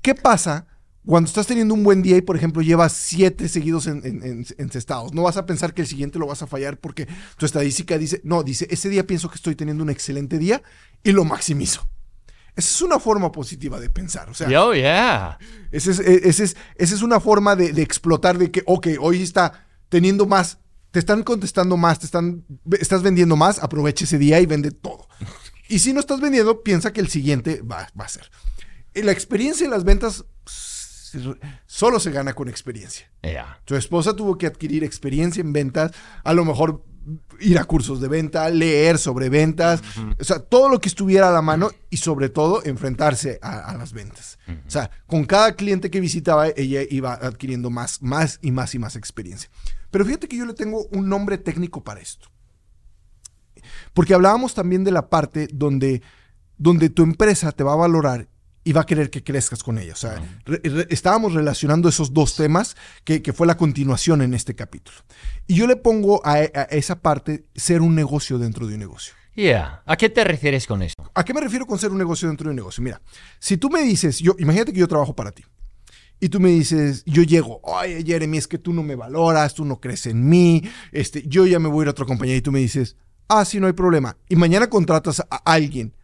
¿qué 0.00 0.14
pasa 0.14 0.66
cuando 1.06 1.28
estás 1.28 1.46
teniendo 1.46 1.72
un 1.74 1.84
buen 1.84 2.02
día 2.02 2.16
y, 2.16 2.20
por 2.22 2.36
ejemplo, 2.36 2.60
llevas 2.62 2.92
siete 2.92 3.48
seguidos 3.48 3.86
en, 3.86 4.04
en- 4.04 4.22
en- 4.22 4.46
encestados? 4.58 5.14
No 5.14 5.22
vas 5.22 5.36
a 5.36 5.46
pensar 5.46 5.72
que 5.72 5.82
el 5.82 5.88
siguiente 5.88 6.18
lo 6.18 6.26
vas 6.26 6.42
a 6.42 6.46
fallar 6.46 6.78
porque 6.78 7.06
tu 7.38 7.46
estadística 7.46 7.96
dice, 7.96 8.20
no, 8.24 8.42
dice, 8.42 8.66
ese 8.70 8.88
día 8.88 9.06
pienso 9.06 9.28
que 9.30 9.36
estoy 9.36 9.54
teniendo 9.54 9.82
un 9.84 9.90
excelente 9.90 10.38
día 10.38 10.62
y 11.02 11.12
lo 11.12 11.24
maximizo. 11.24 11.88
Esa 12.56 12.68
es 12.74 12.82
una 12.82 12.98
forma 12.98 13.30
positiva 13.32 13.78
de 13.78 13.88
pensar. 13.90 14.28
O 14.30 14.34
sea, 14.34 14.48
Yo, 14.48 14.74
yeah. 14.74 15.38
esa 15.70 15.90
es, 15.92 16.00
e- 16.00 16.28
ese 16.28 16.44
es, 16.44 16.56
esa 16.76 16.94
es 16.94 17.02
una 17.02 17.20
forma 17.20 17.54
de, 17.54 17.72
de 17.72 17.82
explotar 17.82 18.36
de 18.38 18.50
que, 18.50 18.62
ok, 18.66 18.88
hoy 19.00 19.22
está 19.22 19.66
teniendo 19.88 20.26
más 20.26 20.58
te 20.92 21.00
están 21.00 21.24
contestando 21.24 21.76
más, 21.76 21.98
te 21.98 22.06
están, 22.06 22.46
estás 22.80 23.02
vendiendo 23.02 23.36
más, 23.36 23.58
aprovecha 23.62 24.04
ese 24.04 24.16
día 24.16 24.40
y 24.40 24.46
vende 24.46 24.70
todo. 24.70 25.06
Y 25.68 25.80
si 25.80 25.92
no 25.92 26.00
estás 26.00 26.20
vendiendo, 26.20 26.62
piensa 26.62 26.92
que 26.92 27.00
el 27.00 27.08
siguiente 27.08 27.60
va, 27.60 27.88
va 28.00 28.04
a 28.04 28.08
ser. 28.08 28.30
Eh, 28.94 29.02
La 29.02 29.12
experiencia 29.12 29.64
en 29.66 29.72
las 29.72 29.84
ventas 29.84 30.24
solo 31.66 32.00
se 32.00 32.10
gana 32.10 32.34
con 32.34 32.48
experiencia. 32.48 33.10
Yeah. 33.22 33.60
Tu 33.64 33.76
esposa 33.76 34.14
tuvo 34.14 34.38
que 34.38 34.46
adquirir 34.46 34.84
experiencia 34.84 35.40
en 35.40 35.52
ventas, 35.52 35.92
a 36.24 36.32
lo 36.32 36.44
mejor 36.44 36.84
ir 37.38 37.58
a 37.58 37.64
cursos 37.64 38.00
de 38.00 38.08
venta, 38.08 38.48
leer 38.50 38.98
sobre 38.98 39.28
ventas, 39.28 39.82
o 40.18 40.24
sea, 40.24 40.40
todo 40.40 40.68
lo 40.68 40.80
que 40.80 40.88
estuviera 40.88 41.28
a 41.28 41.32
la 41.32 41.42
mano 41.42 41.70
y 41.88 41.98
sobre 41.98 42.28
todo 42.28 42.64
enfrentarse 42.64 43.38
a, 43.42 43.70
a 43.70 43.76
las 43.76 43.92
ventas. 43.92 44.38
O 44.66 44.70
sea, 44.70 44.90
con 45.06 45.24
cada 45.24 45.54
cliente 45.54 45.90
que 45.90 46.00
visitaba, 46.00 46.48
ella 46.48 46.80
iba 46.88 47.14
adquiriendo 47.14 47.70
más, 47.70 48.02
más 48.02 48.38
y 48.42 48.50
más 48.50 48.74
y 48.74 48.78
más 48.78 48.96
experiencia. 48.96 49.50
Pero 49.90 50.04
fíjate 50.04 50.28
que 50.28 50.36
yo 50.36 50.46
le 50.46 50.54
tengo 50.54 50.86
un 50.90 51.08
nombre 51.08 51.38
técnico 51.38 51.84
para 51.84 52.00
esto. 52.00 52.28
Porque 53.92 54.14
hablábamos 54.14 54.54
también 54.54 54.84
de 54.84 54.92
la 54.92 55.08
parte 55.08 55.48
donde, 55.52 56.02
donde 56.56 56.90
tu 56.90 57.02
empresa 57.02 57.52
te 57.52 57.64
va 57.64 57.72
a 57.72 57.76
valorar 57.76 58.28
y 58.66 58.72
va 58.72 58.80
a 58.80 58.84
querer 58.86 59.10
que 59.10 59.22
crezcas 59.22 59.62
con 59.62 59.78
ella. 59.78 59.92
O 59.92 59.96
sea, 59.96 60.20
re- 60.44 60.60
re- 60.64 60.86
estábamos 60.90 61.34
relacionando 61.34 61.88
esos 61.88 62.12
dos 62.12 62.34
temas 62.34 62.76
que, 63.04 63.22
que 63.22 63.32
fue 63.32 63.46
la 63.46 63.56
continuación 63.56 64.22
en 64.22 64.34
este 64.34 64.56
capítulo. 64.56 64.98
Y 65.46 65.54
yo 65.54 65.68
le 65.68 65.76
pongo 65.76 66.20
a, 66.26 66.32
a 66.34 66.62
esa 66.70 67.00
parte 67.00 67.46
ser 67.54 67.80
un 67.80 67.94
negocio 67.94 68.38
dentro 68.38 68.66
de 68.66 68.74
un 68.74 68.80
negocio. 68.80 69.14
Yeah. 69.36 69.82
¿A 69.86 69.96
qué 69.96 70.08
te 70.08 70.24
refieres 70.24 70.66
con 70.66 70.82
eso? 70.82 70.94
¿A 71.14 71.24
qué 71.24 71.32
me 71.32 71.40
refiero 71.40 71.64
con 71.64 71.78
ser 71.78 71.92
un 71.92 71.98
negocio 71.98 72.26
dentro 72.26 72.46
de 72.46 72.50
un 72.50 72.56
negocio? 72.56 72.82
Mira, 72.82 73.00
si 73.38 73.56
tú 73.56 73.70
me 73.70 73.82
dices, 73.84 74.18
yo, 74.18 74.34
imagínate 74.38 74.72
que 74.72 74.80
yo 74.80 74.88
trabajo 74.88 75.14
para 75.14 75.30
ti. 75.30 75.44
Y 76.18 76.28
tú 76.28 76.40
me 76.40 76.48
dices, 76.48 77.04
yo 77.06 77.22
llego, 77.22 77.60
oye 77.62 78.02
Jeremy, 78.04 78.38
es 78.38 78.48
que 78.48 78.58
tú 78.58 78.72
no 78.72 78.82
me 78.82 78.96
valoras, 78.96 79.54
tú 79.54 79.64
no 79.64 79.78
crees 79.78 80.06
en 80.06 80.28
mí, 80.28 80.62
este, 80.90 81.22
yo 81.28 81.46
ya 81.46 81.60
me 81.60 81.68
voy 81.68 81.82
a 81.82 81.84
ir 81.84 81.88
a 81.88 81.90
otra 81.92 82.06
compañía 82.06 82.34
y 82.34 82.40
tú 82.40 82.50
me 82.50 82.58
dices, 82.58 82.96
ah, 83.28 83.44
sí, 83.44 83.60
no 83.60 83.68
hay 83.68 83.74
problema. 83.74 84.16
Y 84.28 84.34
mañana 84.34 84.68
contratas 84.68 85.20
a 85.20 85.36
alguien 85.44 85.94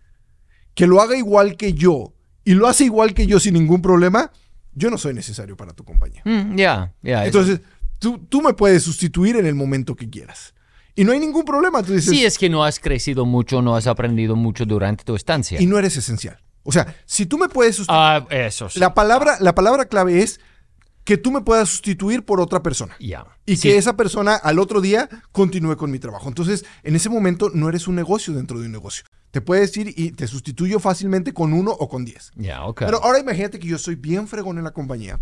que 0.75 0.87
lo 0.87 1.01
haga 1.01 1.17
igual 1.17 1.57
que 1.57 1.73
yo 1.73 2.13
y 2.45 2.55
lo 2.55 2.67
hace 2.69 2.85
igual 2.85 3.15
que 3.15 3.27
yo 3.27 3.39
sin 3.41 3.55
ningún 3.55 3.83
problema, 3.83 4.31
yo 4.75 4.91
no 4.91 4.99
soy 4.99 5.15
necesario 5.15 5.57
para 5.57 5.73
tu 5.73 5.85
compañía. 5.85 6.23
Mm, 6.25 6.57
yeah, 6.57 6.93
yeah. 7.03 7.27
Entonces, 7.27 7.61
tú, 7.99 8.19
tú 8.29 8.41
me 8.43 8.55
puedes 8.55 8.83
sustituir 8.83 9.37
en 9.37 9.47
el 9.47 9.55
momento 9.55 9.95
que 9.95 10.09
quieras. 10.09 10.55
Y 10.95 11.05
no 11.05 11.13
hay 11.13 11.21
ningún 11.21 11.45
problema. 11.45 11.83
Tú 11.83 11.93
dices, 11.93 12.11
sí, 12.11 12.25
es 12.25 12.37
que 12.39 12.51
no 12.51 12.65
has 12.65 12.79
crecido 12.79 13.25
mucho, 13.25 13.63
no 13.63 13.77
has 13.77 13.87
aprendido 13.87 14.37
mucho 14.37 14.65
durante 14.67 15.05
tu 15.05 15.15
estancia. 15.15 15.61
y 15.61 15.67
no 15.67 15.79
eres 15.79 15.97
esencial. 15.97 16.39
O 16.65 16.71
sea, 16.73 16.95
si 17.07 17.27
tú 17.27 17.39
me 17.39 17.49
puedes 17.49 17.77
sustituir... 17.77 17.99
Ah, 18.01 18.27
eso 18.31 18.69
sí. 18.69 18.79
La 18.79 18.95
palabra, 18.95 19.37
la 19.41 19.55
palabra 19.55 19.87
clave 19.87 20.23
es 20.23 20.39
que 21.05 21.17
tú 21.17 21.33
me 21.33 21.41
puedas 21.41 21.69
sustituir 21.69 22.25
por 22.25 22.41
otra 22.41 22.63
persona. 22.63 22.95
Ya. 23.01 23.27
Y 23.47 23.57
Sí. 23.57 23.69
que 23.69 23.77
esa 23.79 23.97
persona 23.97 24.37
al 24.37 24.59
otro 24.61 24.81
día 24.81 25.09
continúe 25.33 25.77
con 25.77 25.91
mi 25.91 25.99
trabajo. 25.99 26.29
Entonces, 26.29 26.65
en 26.85 26.95
ese 26.95 27.09
momento 27.09 27.51
no 27.53 27.69
eres 27.69 27.89
un 27.89 27.97
negocio 27.97 28.33
dentro 28.35 28.61
de 28.61 28.67
un 28.67 28.73
negocio. 28.73 29.05
Te 29.33 29.41
puedes 29.41 29.77
ir 29.77 29.93
y 29.97 30.13
te 30.13 30.27
sustituyo 30.29 30.79
fácilmente 30.79 31.33
con 31.35 31.53
uno 31.53 31.73
o 31.73 31.89
con 31.89 32.05
diez. 32.05 32.31
Ya, 32.37 32.65
ok. 32.65 32.83
Pero 32.85 33.03
ahora 33.03 33.19
imagínate 33.19 33.59
que 33.59 33.67
yo 33.67 33.79
soy 33.79 33.97
bien 33.97 34.29
fregón 34.29 34.59
en 34.59 34.65
la 34.65 34.71
compañía, 34.73 35.21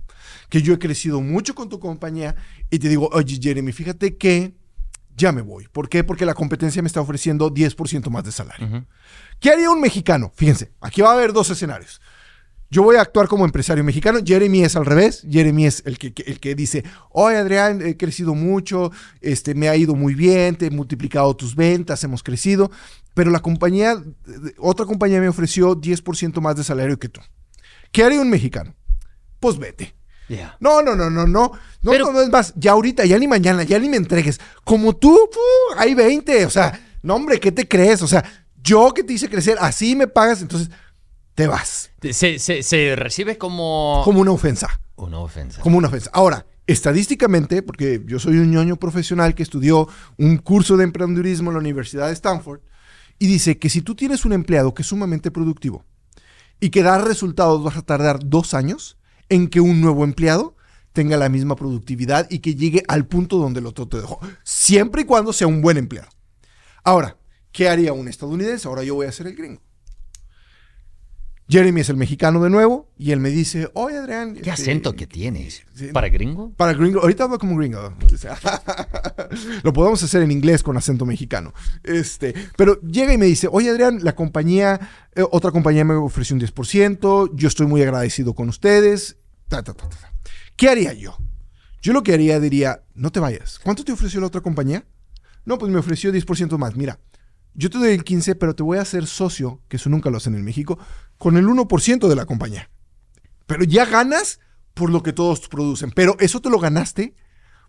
que 0.51 0.61
yo 0.61 0.75
he 0.75 0.79
crecido 0.79 1.23
mucho 1.23 1.55
con 1.55 1.69
tu 1.69 1.81
compañía 1.81 2.35
y 2.71 2.79
te 2.79 2.89
digo, 2.89 3.09
oye 3.13 3.39
Jeremy, 3.41 3.73
fíjate 3.73 4.17
que 4.19 4.53
ya 5.17 5.33
me 5.33 5.43
voy. 5.43 5.69
¿Por 5.71 5.89
qué? 5.89 6.03
Porque 6.05 6.27
la 6.27 6.35
competencia 6.35 6.83
me 6.83 6.87
está 6.89 7.01
ofreciendo 7.01 7.51
10% 7.55 8.11
más 8.11 8.25
de 8.25 8.33
salario. 8.33 8.67
Ujú. 8.67 8.85
¿Qué 9.39 9.51
haría 9.51 9.71
un 9.71 9.81
mexicano? 9.81 10.33
Fíjense, 10.35 10.73
aquí 10.81 11.03
va 11.03 11.11
a 11.11 11.15
haber 11.15 11.33
dos 11.33 11.49
escenarios. 11.51 12.01
Yo 12.73 12.85
voy 12.85 12.95
a 12.95 13.01
actuar 13.01 13.27
como 13.27 13.45
empresario 13.45 13.83
mexicano. 13.83 14.21
Jeremy 14.25 14.63
es 14.63 14.77
al 14.77 14.87
revés. 14.87 15.27
Jeremy 15.29 15.67
es 15.67 15.83
el 15.87 15.99
que, 15.99 16.13
que- 16.15 16.23
el 16.31 16.39
que 16.39 16.55
dice, 16.55 16.85
oye 17.11 17.37
Adrián, 17.37 17.83
he 17.85 17.97
crecido 17.97 18.37
mucho, 18.37 18.93
este, 19.21 19.57
me 19.57 19.69
ha 19.69 19.75
ido 19.75 19.97
muy 19.97 20.15
bien, 20.15 20.55
te 20.55 20.67
he 20.67 20.71
multiplicado 20.71 21.35
tus 21.35 21.57
ventas, 21.57 22.05
hemos 22.05 22.23
crecido. 22.23 22.71
Pero 23.15 23.31
la 23.31 23.41
compañía, 23.41 24.03
otra 24.59 24.87
compañía 24.87 25.21
me 25.21 25.29
ofreció 25.29 25.75
10% 25.77 26.41
más 26.41 26.57
de 26.57 26.65
salario 26.65 26.99
que 26.99 27.09
tú. 27.09 27.21
¿Qué 27.93 28.05
haría 28.05 28.21
un 28.21 28.31
mexicano? 28.31 28.75
Pues 29.41 29.59
vete. 29.59 29.95
Ya. 30.29 30.57
No, 30.61 30.81
no, 30.81 30.95
no, 30.95 31.11
no, 31.11 31.27
no. 31.27 31.53
No, 31.83 31.91
Pero- 31.91 32.07
no, 32.07 32.13
no, 32.13 32.21
es 32.23 32.31
más, 32.31 32.53
ya 32.57 32.73
ahorita, 32.73 33.05
ya 33.05 33.19
ni 33.19 33.27
mañana, 33.27 33.65
ya 33.65 33.79
ni 33.81 33.89
me 33.89 33.97
entregues. 33.97 34.41
Como 34.65 34.95
tú, 34.95 35.11
¡fu! 35.33 35.41
hay 35.79 35.95
20. 35.95 36.47
O 36.47 36.51
sea, 36.51 36.81
no, 37.03 37.17
hombre, 37.17 37.41
¿qué 37.41 37.51
te 37.51 37.67
crees? 37.67 38.01
O 38.03 38.07
sea, 38.07 38.23
yo 38.63 38.93
que 38.95 39.03
te 39.03 39.13
hice 39.15 39.29
crecer, 39.29 39.57
así 39.61 39.97
me 39.97 40.07
pagas, 40.07 40.41
entonces 40.41 40.71
te 41.35 41.49
vas. 41.49 41.91
Se, 42.13 42.39
se- 42.39 42.63
se 42.63 42.95
recibe 42.97 43.39
como, 43.39 44.03
Como 44.05 44.21
una 44.21 44.31
ofensa. 44.31 44.69
una 44.97 45.19
ofensa. 45.19 45.61
Como 45.63 45.79
una 45.79 45.89
ofensa. 45.89 46.11
Ahora, 46.13 46.47
estadísticamente, 46.67 47.63
porque 47.63 48.03
yo 48.07 48.19
soy 48.21 48.39
un 48.39 48.51
ñoño 48.51 48.77
profesional 48.77 49.35
que 49.35 49.43
estudió 49.43 49.89
un 50.17 50.37
curso 50.39 50.77
de 50.77 50.85
emprendedurismo 50.85 51.51
en 51.51 51.55
la 51.55 51.61
Universidad 51.61 52.07
de 52.07 52.13
Stanford, 52.13 52.61
y 53.21 53.27
dice 53.27 53.59
que 53.59 53.69
si 53.69 53.83
tú 53.83 53.95
tienes 53.95 54.25
un 54.25 54.33
empleado 54.33 54.73
que 54.75 54.81
es 54.81 54.89
sumamente 54.89 55.31
productivo 55.31 55.85
y 56.59 56.71
que 56.71 56.83
da 56.83 56.99
resultados, 56.99 57.63
vas 57.63 57.77
a 57.77 57.83
tardar 57.83 58.19
dos 58.25 58.55
años 58.55 58.99
en 59.29 59.49
que 59.49 59.61
un 59.61 59.83
nuevo 59.83 60.05
empleado 60.05 60.57
tenga 60.95 61.19
la 61.19 61.29
misma 61.29 61.55
productividad 61.55 62.27
y 62.31 62.41
que 62.41 62.55
llegue 62.55 62.83
al 62.89 63.07
punto 63.07 63.37
donde 63.37 63.61
el 63.61 63.67
otro 63.67 63.87
te 63.87 63.99
dejó, 63.99 64.19
siempre 64.43 65.03
y 65.03 65.05
cuando 65.05 65.35
sea 65.35 65.47
un 65.47 65.61
buen 65.61 65.77
empleado. 65.77 66.09
Ahora, 66.83 67.19
¿qué 67.53 67.69
haría 67.69 67.93
un 67.93 68.09
estadounidense? 68.09 68.67
Ahora 68.67 68.83
yo 68.85 68.95
voy 68.95 69.07
a 69.07 69.13
ser 69.13 69.27
el 69.27 69.37
gringo. 69.37 69.61
Jeremy 71.51 71.81
es 71.81 71.89
el 71.89 71.97
mexicano 71.97 72.41
de 72.45 72.49
nuevo 72.49 72.89
y 72.97 73.11
él 73.11 73.19
me 73.19 73.31
dice, 73.31 73.69
oye 73.75 73.99
Adrián. 73.99 74.35
¿Qué 74.35 74.39
este, 74.39 74.53
acento 74.53 74.95
que 74.95 75.09
tienes? 75.09 75.65
¿Para 75.93 76.09
gringo? 76.09 76.53
para 76.53 76.75
gringo, 76.75 77.01
ahorita 77.01 77.25
hablo 77.25 77.39
como 77.39 77.57
gringo. 77.57 77.93
Lo 79.65 79.73
podemos 79.73 80.01
hacer 80.01 80.23
en 80.23 80.31
inglés 80.31 80.63
con 80.63 80.77
acento 80.77 81.05
mexicano. 81.05 81.53
Este, 81.83 82.35
pero 82.57 82.81
llega 82.83 83.13
y 83.13 83.19
me 83.19 83.27
dice, 83.27 83.49
oye 83.51 83.69
Adrián, 83.69 83.99
la 84.03 84.15
compañía, 84.15 84.79
eh, 85.17 85.25
otra 85.29 85.51
compañía 85.51 85.85
me 85.85 85.95
ofreció 85.95 86.37
un 86.37 86.41
10%, 86.41 87.33
yo 87.35 87.49
estoy 87.49 87.67
muy 87.67 87.83
agradecido 87.83 88.33
con 88.35 88.49
ustedes. 88.49 89.17
ta, 89.49 89.65
ta, 89.65 89.75
ta, 89.75 89.89
ta, 89.89 89.97
ta. 89.97 90.13
¿Qué 90.55 90.69
haría 90.69 90.93
yo? 90.93 91.17
Yo 91.83 91.93
lo 91.93 92.05
que 92.05 92.13
haría 92.13 92.39
diría, 92.39 92.85
no 92.95 93.11
te 93.11 93.19
vayas. 93.19 93.59
¿Cuánto 93.59 93.83
te 93.85 93.91
ofreció 93.91 94.21
la 94.21 94.29
otra 94.29 94.41
compañía? 94.41 94.85
No, 95.45 95.59
pues 95.59 95.73
me 95.73 95.79
ofreció 95.79 96.13
10% 96.13 96.59
más. 96.59 96.77
Mira, 96.77 97.01
yo 97.55 97.71
te 97.71 97.79
doy 97.79 97.93
el 97.93 98.05
15, 98.05 98.37
pero 98.37 98.55
te 98.55 98.63
voy 98.63 98.79
a 98.79 98.83
hacer 98.83 99.07
socio, 99.07 99.61
que 99.69 99.77
eso 99.77 99.91
nunca 99.91 100.11
lo 100.11 100.19
hacen 100.19 100.35
en 100.35 100.45
México, 100.45 100.79
con 101.21 101.37
el 101.37 101.47
1% 101.47 102.09
de 102.09 102.17
la 102.17 102.25
compañía. 102.25 102.71
Pero 103.47 103.63
ya 103.65 103.85
ganas 103.85 104.41
por 104.73 104.89
lo 104.89 105.03
que 105.03 105.13
todos 105.13 105.49
producen. 105.49 105.91
Pero 105.91 106.17
eso 106.19 106.41
te 106.41 106.49
lo 106.49 106.59
ganaste 106.59 107.15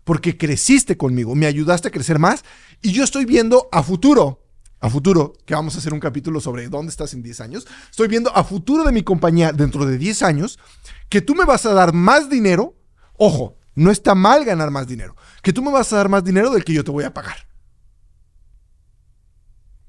porque 0.04 0.38
creciste 0.38 0.96
conmigo, 0.96 1.34
me 1.34 1.44
ayudaste 1.44 1.88
a 1.88 1.90
crecer 1.90 2.18
más 2.18 2.44
y 2.80 2.92
yo 2.92 3.04
estoy 3.04 3.26
viendo 3.26 3.68
a 3.70 3.82
futuro, 3.82 4.42
a 4.80 4.88
futuro, 4.88 5.34
que 5.44 5.54
vamos 5.54 5.74
a 5.74 5.78
hacer 5.78 5.92
un 5.92 6.00
capítulo 6.00 6.40
sobre 6.40 6.66
dónde 6.70 6.90
estás 6.90 7.12
en 7.12 7.22
10 7.22 7.40
años, 7.42 7.66
estoy 7.90 8.08
viendo 8.08 8.34
a 8.34 8.42
futuro 8.42 8.84
de 8.84 8.92
mi 8.92 9.02
compañía 9.02 9.52
dentro 9.52 9.84
de 9.84 9.98
10 9.98 10.22
años, 10.22 10.58
que 11.10 11.20
tú 11.20 11.34
me 11.34 11.44
vas 11.44 11.66
a 11.66 11.74
dar 11.74 11.92
más 11.92 12.30
dinero, 12.30 12.74
ojo, 13.18 13.58
no 13.74 13.90
está 13.90 14.14
mal 14.14 14.46
ganar 14.46 14.70
más 14.70 14.86
dinero, 14.86 15.14
que 15.42 15.52
tú 15.52 15.62
me 15.62 15.70
vas 15.70 15.92
a 15.92 15.96
dar 15.96 16.08
más 16.08 16.24
dinero 16.24 16.50
del 16.50 16.64
que 16.64 16.72
yo 16.72 16.84
te 16.84 16.90
voy 16.90 17.04
a 17.04 17.12
pagar. 17.12 17.46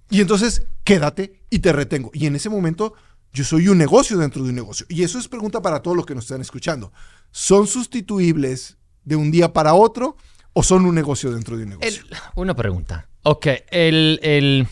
Y 0.10 0.20
entonces 0.20 0.67
quédate 0.84 1.46
y 1.50 1.60
te 1.60 1.72
retengo. 1.72 2.12
Y 2.13 2.27
en 2.27 2.36
ese 2.36 2.50
momento 2.50 2.93
yo 3.34 3.44
soy 3.44 3.68
un 3.68 3.78
negocio 3.78 4.18
dentro 4.18 4.44
de 4.44 4.50
un 4.50 4.56
negocio. 4.56 4.86
Y 4.90 5.04
eso 5.04 5.18
es 5.20 5.28
pregunta 5.28 5.62
para 5.62 5.82
todos 5.82 5.98
los 5.98 6.06
que 6.06 6.16
nos 6.16 6.24
están 6.25 6.42
escuchando. 6.42 6.94
¿Son 7.32 7.66
sustituibles 7.68 8.78
de 9.04 9.16
un 9.16 9.32
día 9.32 9.52
para 9.54 9.74
otro 9.74 10.16
o 10.54 10.62
son 10.63 10.86
un 10.86 10.94
negocio 10.96 11.32
dentro 11.32 11.58
de 11.58 11.63
un 11.63 11.70
negocio? 11.70 12.04
Una 12.36 12.56
pregunta. 12.56 13.10
Ok, 13.24 13.48
el, 13.72 14.20
el- 14.22 14.68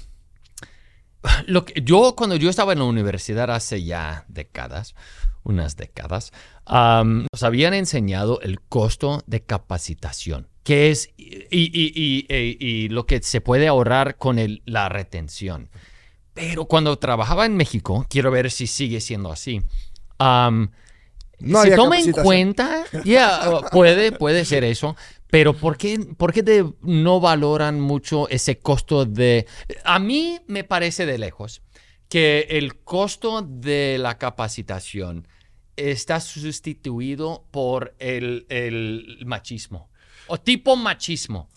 lo 1.48 1.66
que, 1.66 1.82
yo 1.82 2.16
cuando 2.16 2.36
yo 2.36 2.50
estaba 2.50 2.74
en 2.74 2.80
la 2.80 2.86
universidad 2.86 3.50
hace 3.52 3.84
ya 3.84 4.26
décadas, 4.28 4.96
unas 5.44 5.76
décadas, 5.76 6.32
nos 6.68 7.44
habían 7.44 7.74
enseñado 7.74 8.42
el 8.42 8.62
costo 8.62 9.24
de 9.28 9.42
capacitación, 9.44 10.48
que 10.64 10.92
es 10.92 11.10
y- 11.18 11.46
y- 11.52 12.26
y- 12.30 12.58
y 12.60 12.90
lo 12.90 13.06
que 13.06 13.22
se 13.24 13.42
puede 13.42 13.68
ahorrar 13.68 14.18
con 14.18 14.38
el- 14.40 14.62
la 14.66 14.90
retención. 14.90 15.70
Pero 16.34 16.66
cuando 16.66 16.98
trabajaba 16.98 17.46
en 17.46 17.56
México, 17.58 18.06
quiero 18.10 18.32
ver 18.32 18.52
si 18.52 18.68
sigue 18.68 19.02
siendo 19.02 19.32
así. 19.32 19.62
No 21.40 21.64
se 21.64 21.70
toma 21.76 21.98
en 22.00 22.12
cuenta, 22.24 22.86
ya, 23.06 23.50
uh, 23.50 23.70
puede, 23.72 24.12
puede 24.12 24.46
ser 24.46 24.64
eso, 24.64 24.96
pero 25.30 25.54
¿por 25.56 25.76
qué, 25.78 25.98
por 26.18 26.32
qué 26.34 26.44
de- 26.44 26.72
no 26.82 27.20
valoran 27.20 27.82
mucho 27.82 28.30
ese 28.30 28.60
costo 28.60 29.06
de... 29.06 29.48
A 29.84 29.98
mí 29.98 30.40
me 30.48 30.64
parece 30.64 31.06
de 31.08 31.18
lejos 31.18 31.62
que 32.10 32.46
el 32.52 32.82
costo 32.84 33.42
de 33.42 33.98
la 34.00 34.18
capacitación 34.20 35.28
está 35.78 36.20
sustituido 36.20 37.46
por 37.50 37.96
el, 37.98 38.46
el 38.50 39.24
machismo, 39.26 39.90
o 40.28 40.38
tipo 40.38 40.76
machismo, 40.76 41.50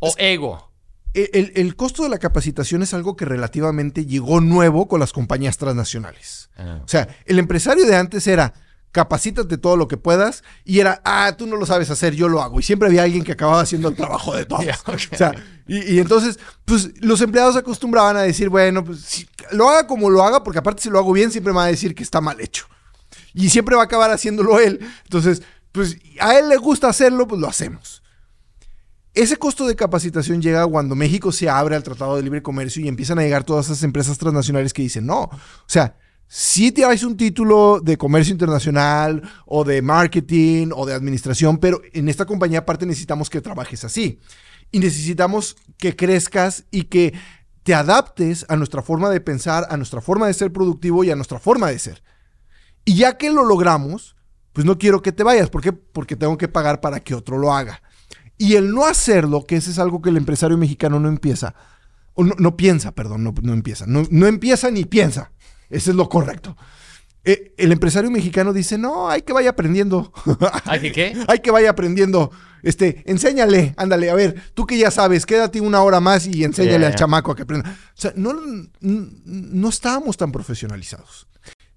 o 0.00 0.12
ego. 0.18 0.70
El, 1.14 1.76
costo 1.76 2.02
de 2.02 2.08
la 2.08 2.18
capacitación 2.18 2.82
es 2.82 2.92
algo 2.92 3.16
que 3.16 3.24
relativamente 3.24 4.04
llegó 4.04 4.40
nuevo 4.40 4.88
con 4.88 5.00
las 5.00 5.12
compañías 5.12 5.56
transnacionales. 5.56 6.50
Ah. 6.56 6.80
O 6.84 6.88
sea, 6.88 7.08
el 7.24 7.38
empresario 7.38 7.86
de 7.86 7.96
antes 7.96 8.26
era 8.26 8.52
capacítate 8.94 9.58
todo 9.58 9.76
lo 9.76 9.88
que 9.88 9.96
puedas. 9.96 10.44
Y 10.64 10.78
era, 10.78 11.02
ah, 11.04 11.34
tú 11.36 11.46
no 11.46 11.56
lo 11.56 11.66
sabes 11.66 11.90
hacer, 11.90 12.14
yo 12.14 12.28
lo 12.28 12.40
hago. 12.40 12.60
Y 12.60 12.62
siempre 12.62 12.88
había 12.88 13.02
alguien 13.02 13.24
que 13.24 13.32
acababa 13.32 13.60
haciendo 13.60 13.88
el 13.88 13.96
trabajo 13.96 14.34
de 14.34 14.46
todos. 14.46 14.64
O 14.86 15.16
sea, 15.16 15.34
y, 15.66 15.94
y 15.94 15.98
entonces, 15.98 16.38
pues 16.64 16.90
los 17.00 17.20
empleados 17.20 17.56
acostumbraban 17.56 18.16
a 18.16 18.22
decir, 18.22 18.48
bueno, 18.48 18.84
pues 18.84 19.00
si- 19.00 19.28
lo 19.50 19.68
haga 19.68 19.86
como 19.86 20.08
lo 20.10 20.22
haga, 20.22 20.44
porque 20.44 20.60
aparte 20.60 20.82
si 20.82 20.90
lo 20.90 20.98
hago 20.98 21.12
bien, 21.12 21.32
siempre 21.32 21.52
me 21.52 21.58
va 21.58 21.64
a 21.64 21.68
decir 21.68 21.94
que 21.94 22.04
está 22.04 22.20
mal 22.20 22.40
hecho. 22.40 22.66
Y 23.34 23.50
siempre 23.50 23.74
va 23.74 23.82
a 23.82 23.86
acabar 23.86 24.12
haciéndolo 24.12 24.60
él. 24.60 24.78
Entonces, 25.02 25.42
pues 25.72 25.96
a 26.20 26.38
él 26.38 26.48
le 26.48 26.56
gusta 26.56 26.88
hacerlo, 26.88 27.26
pues 27.26 27.40
lo 27.40 27.48
hacemos. 27.48 28.03
Ese 29.14 29.36
costo 29.36 29.66
de 29.68 29.76
capacitación 29.76 30.42
llega 30.42 30.66
cuando 30.66 30.96
México 30.96 31.30
se 31.30 31.48
abre 31.48 31.76
al 31.76 31.84
Tratado 31.84 32.16
de 32.16 32.22
Libre 32.22 32.42
Comercio 32.42 32.84
y 32.84 32.88
empiezan 32.88 33.20
a 33.20 33.22
llegar 33.22 33.44
todas 33.44 33.66
esas 33.66 33.84
empresas 33.84 34.18
transnacionales 34.18 34.72
que 34.72 34.82
dicen, 34.82 35.06
no, 35.06 35.22
o 35.22 35.30
sea, 35.66 35.96
si 36.26 36.72
traes 36.72 37.04
un 37.04 37.16
título 37.16 37.80
de 37.80 37.96
comercio 37.96 38.32
internacional 38.32 39.22
o 39.46 39.62
de 39.62 39.82
marketing 39.82 40.70
o 40.74 40.84
de 40.84 40.94
administración, 40.94 41.58
pero 41.58 41.80
en 41.92 42.08
esta 42.08 42.26
compañía 42.26 42.60
aparte 42.60 42.86
necesitamos 42.86 43.30
que 43.30 43.40
trabajes 43.40 43.84
así. 43.84 44.18
Y 44.72 44.80
necesitamos 44.80 45.56
que 45.78 45.94
crezcas 45.94 46.64
y 46.72 46.84
que 46.84 47.14
te 47.62 47.72
adaptes 47.72 48.44
a 48.48 48.56
nuestra 48.56 48.82
forma 48.82 49.10
de 49.10 49.20
pensar, 49.20 49.64
a 49.70 49.76
nuestra 49.76 50.00
forma 50.00 50.26
de 50.26 50.34
ser 50.34 50.52
productivo 50.52 51.04
y 51.04 51.12
a 51.12 51.16
nuestra 51.16 51.38
forma 51.38 51.68
de 51.68 51.78
ser. 51.78 52.02
Y 52.84 52.96
ya 52.96 53.16
que 53.16 53.30
lo 53.30 53.44
logramos, 53.44 54.16
pues 54.52 54.66
no 54.66 54.76
quiero 54.76 55.02
que 55.02 55.12
te 55.12 55.22
vayas. 55.22 55.50
¿Por 55.50 55.62
qué? 55.62 55.72
Porque 55.72 56.16
tengo 56.16 56.36
que 56.36 56.48
pagar 56.48 56.80
para 56.80 56.98
que 56.98 57.14
otro 57.14 57.38
lo 57.38 57.52
haga. 57.52 57.80
Y 58.38 58.54
el 58.54 58.72
no 58.72 58.86
hacerlo, 58.86 59.44
que 59.46 59.56
ese 59.56 59.70
es 59.70 59.78
algo 59.78 60.02
que 60.02 60.10
el 60.10 60.16
empresario 60.16 60.58
mexicano 60.58 60.98
no 61.00 61.08
empieza, 61.08 61.54
o 62.14 62.24
no, 62.24 62.34
no 62.38 62.56
piensa, 62.56 62.92
perdón, 62.92 63.24
no, 63.24 63.34
no 63.42 63.52
empieza, 63.52 63.86
no, 63.86 64.04
no 64.10 64.26
empieza 64.26 64.70
ni 64.70 64.84
piensa. 64.84 65.32
Ese 65.70 65.90
es 65.90 65.96
lo 65.96 66.08
correcto. 66.08 66.56
Eh, 67.26 67.54
el 67.56 67.72
empresario 67.72 68.10
mexicano 68.10 68.52
dice, 68.52 68.76
no, 68.76 69.08
hay 69.08 69.22
que 69.22 69.32
vaya 69.32 69.50
aprendiendo. 69.50 70.12
¿Hay 70.64 70.80
que 70.80 70.92
qué? 70.92 71.16
hay 71.28 71.38
que 71.38 71.50
vaya 71.50 71.70
aprendiendo. 71.70 72.30
Este, 72.62 73.02
enséñale, 73.10 73.74
ándale, 73.76 74.10
a 74.10 74.14
ver, 74.14 74.42
tú 74.54 74.66
que 74.66 74.76
ya 74.76 74.90
sabes, 74.90 75.26
quédate 75.26 75.60
una 75.60 75.82
hora 75.82 76.00
más 76.00 76.26
y 76.26 76.44
enséñale 76.44 76.78
Yeah, 76.78 76.88
al 76.88 76.94
chamaco 76.94 77.32
a 77.32 77.36
que 77.36 77.42
aprenda. 77.42 77.70
O 77.70 78.00
sea, 78.00 78.12
no, 78.16 78.34
no 78.80 79.68
estábamos 79.68 80.16
tan 80.16 80.32
profesionalizados. 80.32 81.26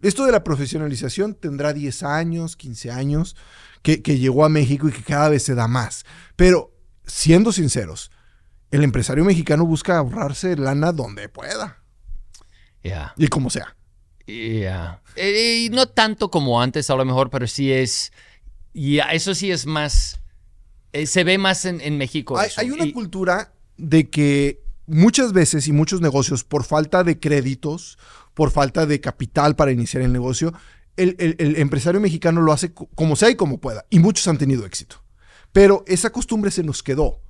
Esto 0.02 0.26
de 0.26 0.32
la 0.32 0.44
profesionalización 0.44 1.34
tendrá 1.34 1.74
10 1.74 2.04
años, 2.04 2.56
15 2.56 2.92
años, 2.92 3.36
que, 3.82 4.02
que 4.02 4.18
llegó 4.20 4.46
a 4.46 4.50
México 4.50 4.88
y 4.88 4.92
que 4.92 5.04
cada 5.04 5.30
vez 5.30 5.44
se 5.44 5.56
da 5.56 5.68
más. 5.68 6.06
Pero, 6.36 6.74
siendo 7.06 7.52
sinceros, 7.52 8.12
el 8.72 8.84
empresario 8.84 9.24
mexicano 9.24 9.66
busca 9.66 9.98
ahorrarse 9.98 10.56
lana 10.58 10.92
donde 10.92 11.30
pueda 11.30 11.82
Ya. 12.84 13.14
y 13.18 13.28
como 13.28 13.50
sea. 13.50 13.76
Ya. 14.28 15.02
Eh, 15.16 15.66
y 15.66 15.70
no 15.70 15.88
tanto 15.88 16.30
como 16.30 16.62
antes, 16.62 16.90
a 16.90 16.96
lo 16.96 17.06
mejor, 17.06 17.30
pero 17.30 17.48
sí 17.48 17.72
es. 17.72 18.12
Ya, 18.74 19.06
eso 19.14 19.34
sí 19.34 19.52
es 19.52 19.66
más. 19.66 20.20
eh, 20.94 21.06
se 21.06 21.24
ve 21.24 21.38
más 21.38 21.66
en, 21.66 21.80
en 21.82 21.98
México. 21.98 22.38
Hay, 22.58 22.72
una 22.72 22.86
Y- 22.86 22.92
cultura 22.94 23.54
de 23.78 24.10
que 24.10 24.62
muchas 24.86 25.32
veces 25.34 25.68
y 25.68 25.72
muchos 25.72 26.02
negocios, 26.02 26.44
por 26.44 26.64
falta 26.64 27.04
de 27.04 27.20
créditos, 27.20 27.98
por 28.34 28.52
falta 28.52 28.86
de 28.86 29.00
capital 29.02 29.56
para 29.56 29.72
iniciar 29.72 30.04
el 30.04 30.12
negocio, 30.14 30.54
el, 30.98 31.56
empresario 31.58 32.02
mexicano 32.02 32.42
lo 32.42 32.52
hace 32.52 32.74
co- 32.74 32.90
como 32.96 33.16
sea 33.16 33.30
y 33.30 33.36
como 33.36 33.60
pueda. 33.60 33.86
Y 33.90 34.00
muchos 34.00 34.28
han 34.28 34.38
tenido 34.38 34.66
éxito. 34.66 35.04
Pero 35.52 35.84
esa 35.88 36.10
costumbre 36.12 36.52
se 36.52 36.64
nos 36.64 36.84
quedó 36.84 37.22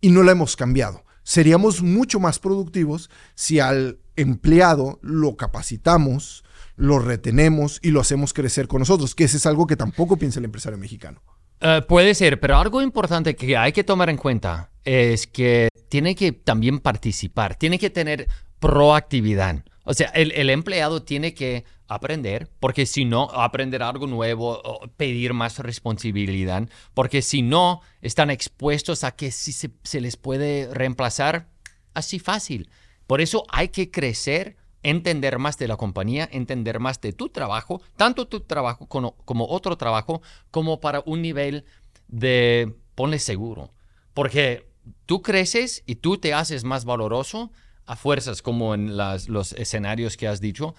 y 0.00 0.10
no 0.10 0.22
la 0.22 0.32
hemos 0.32 0.56
cambiado. 0.56 1.04
Seríamos 1.22 1.82
mucho 1.82 2.20
más 2.20 2.38
productivos 2.38 3.10
si 3.34 3.58
al 3.60 3.98
empleado 4.16 4.98
lo 5.02 5.36
capacitamos, 5.36 6.44
lo 6.76 6.98
retenemos 6.98 7.80
y 7.82 7.90
lo 7.90 8.00
hacemos 8.00 8.32
crecer 8.32 8.68
con 8.68 8.80
nosotros, 8.80 9.14
que 9.14 9.24
ese 9.24 9.38
es 9.38 9.46
algo 9.46 9.66
que 9.66 9.76
tampoco 9.76 10.16
piensa 10.16 10.38
el 10.38 10.44
empresario 10.44 10.78
mexicano. 10.78 11.22
Eh, 11.60 11.82
puede 11.88 12.14
ser, 12.14 12.38
pero 12.40 12.56
algo 12.58 12.82
importante 12.82 13.34
que 13.36 13.56
hay 13.56 13.72
que 13.72 13.84
tomar 13.84 14.10
en 14.10 14.18
cuenta 14.18 14.70
es 14.84 15.26
que 15.26 15.68
tiene 15.88 16.14
que 16.14 16.32
también 16.32 16.78
participar, 16.80 17.56
tiene 17.56 17.78
que 17.78 17.90
tener 17.90 18.28
proactividad. 18.58 19.64
O 19.84 19.92
sea, 19.92 20.08
el, 20.08 20.48
empleado 20.48 21.02
tiene 21.02 21.34
que 21.34 21.64
aprender, 21.88 22.50
porque 22.58 22.86
si 22.86 23.04
no, 23.04 23.24
aprender 23.30 23.82
algo 23.82 24.06
nuevo, 24.06 24.80
pedir 24.96 25.34
más 25.34 25.58
responsabilidad, 25.58 26.68
porque 26.94 27.20
si 27.20 27.42
no, 27.42 27.82
están 28.00 28.30
expuestos 28.30 29.04
a 29.04 29.14
que 29.14 29.30
si 29.30 29.52
se, 29.52 30.00
les 30.00 30.16
puede 30.16 30.72
reemplazar 30.72 31.48
así 31.92 32.18
fácil. 32.18 32.70
Por 33.06 33.20
eso 33.20 33.44
hay 33.50 33.68
que 33.68 33.90
crecer, 33.90 34.56
entender 34.82 35.38
más 35.38 35.58
de 35.58 35.68
la 35.68 35.76
compañía, 35.76 36.28
entender 36.32 36.80
más 36.80 37.00
de 37.02 37.12
tu 37.12 37.28
trabajo, 37.28 37.82
tanto 37.96 38.26
tu 38.26 38.40
trabajo 38.40 38.86
como, 38.86 39.16
como 39.26 39.46
otro 39.48 39.76
trabajo, 39.76 40.22
como 40.50 40.80
para 40.80 41.02
un 41.04 41.20
nivel 41.20 41.66
de 42.08 42.74
ponle 42.94 43.18
seguro. 43.18 43.74
Porque 44.14 44.66
tú 45.04 45.20
creces 45.20 45.82
y 45.84 45.96
tú 45.96 46.16
te 46.16 46.32
haces 46.32 46.64
más 46.64 46.86
valoroso 46.86 47.50
a 47.86 47.96
fuerzas, 47.96 48.42
como 48.42 48.74
en 48.74 48.96
las- 48.96 49.28
los 49.28 49.52
escenarios 49.52 50.16
que 50.16 50.28
has 50.28 50.40
dicho. 50.40 50.74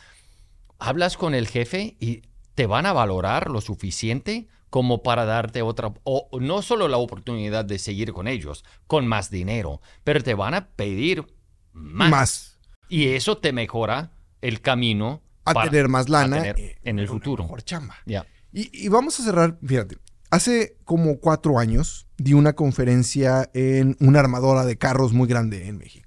Hablas 0.80 1.18
con 1.18 1.34
el 1.36 1.48
jefe 1.48 1.96
y 2.00 2.24
te 2.56 2.66
van 2.66 2.86
a 2.86 2.94
valorar 2.94 3.50
lo 3.50 3.62
suficiente 3.62 4.48
como 4.70 5.04
para 5.04 5.24
darte 5.26 5.62
otra, 5.62 5.94
o 6.04 6.28
no 6.42 6.62
solo 6.62 6.88
la 6.90 6.98
oportunidad 6.98 7.64
de 7.64 7.80
seguir 7.80 8.12
con 8.12 8.28
ellos, 8.28 8.66
con 8.88 9.08
más 9.08 9.30
dinero, 9.30 9.82
pero 10.04 10.22
te 10.22 10.34
van 10.34 10.54
a 10.54 10.68
pedir 10.70 11.26
más. 11.72 12.10
Más. 12.10 12.60
Y 12.90 13.10
eso 13.10 13.38
te 13.38 13.54
mejora 13.54 14.12
el 14.42 14.60
camino 14.62 15.22
A 15.46 15.54
para- 15.54 15.70
tener 15.72 15.88
más 15.88 16.10
lana 16.10 16.38
tener 16.42 16.60
eh, 16.60 16.78
en 16.84 17.00
el 17.00 17.08
futuro. 17.08 17.44
Mejor 17.44 17.64
chamba. 17.64 17.96
Ya. 18.06 18.26
Y, 18.52 18.70
y 18.86 18.90
vamos 18.90 19.18
a 19.20 19.24
cerrar, 19.24 19.58
fíjate, 19.66 19.98
hace 20.30 20.78
como 20.84 21.20
cuatro 21.20 21.58
años 21.60 22.08
di 22.18 22.34
una 22.34 22.54
conferencia 22.54 23.50
en 23.54 23.96
una 24.00 24.20
armadora 24.20 24.66
de 24.66 24.78
carros 24.78 25.14
muy 25.14 25.28
grande 25.28 25.68
en 25.68 25.78
México. 25.78 26.05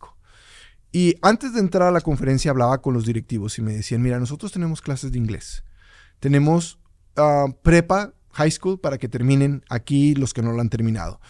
Y 0.92 1.16
antes 1.22 1.52
de 1.52 1.60
entrar 1.60 1.88
a 1.88 1.92
la 1.92 2.00
conferencia 2.00 2.50
hablaba 2.50 2.80
con 2.80 2.94
los 2.94 3.04
directivos 3.06 3.58
y 3.58 3.62
me 3.62 3.74
decían, 3.74 4.02
mira, 4.02 4.18
nosotros 4.18 4.52
tenemos 4.52 4.80
clases 4.80 5.12
de 5.12 5.18
inglés. 5.18 5.64
Tenemos 6.20 6.78
ah, 7.16 7.46
prepa, 7.62 8.14
high 8.32 8.50
school, 8.50 8.80
para 8.80 8.98
que 8.98 9.08
terminen 9.08 9.62
aquí 9.68 10.14
los 10.14 10.32
que 10.32 10.42
no 10.42 10.52
lo 10.52 10.60
han 10.60 10.70
terminado. 10.70 11.20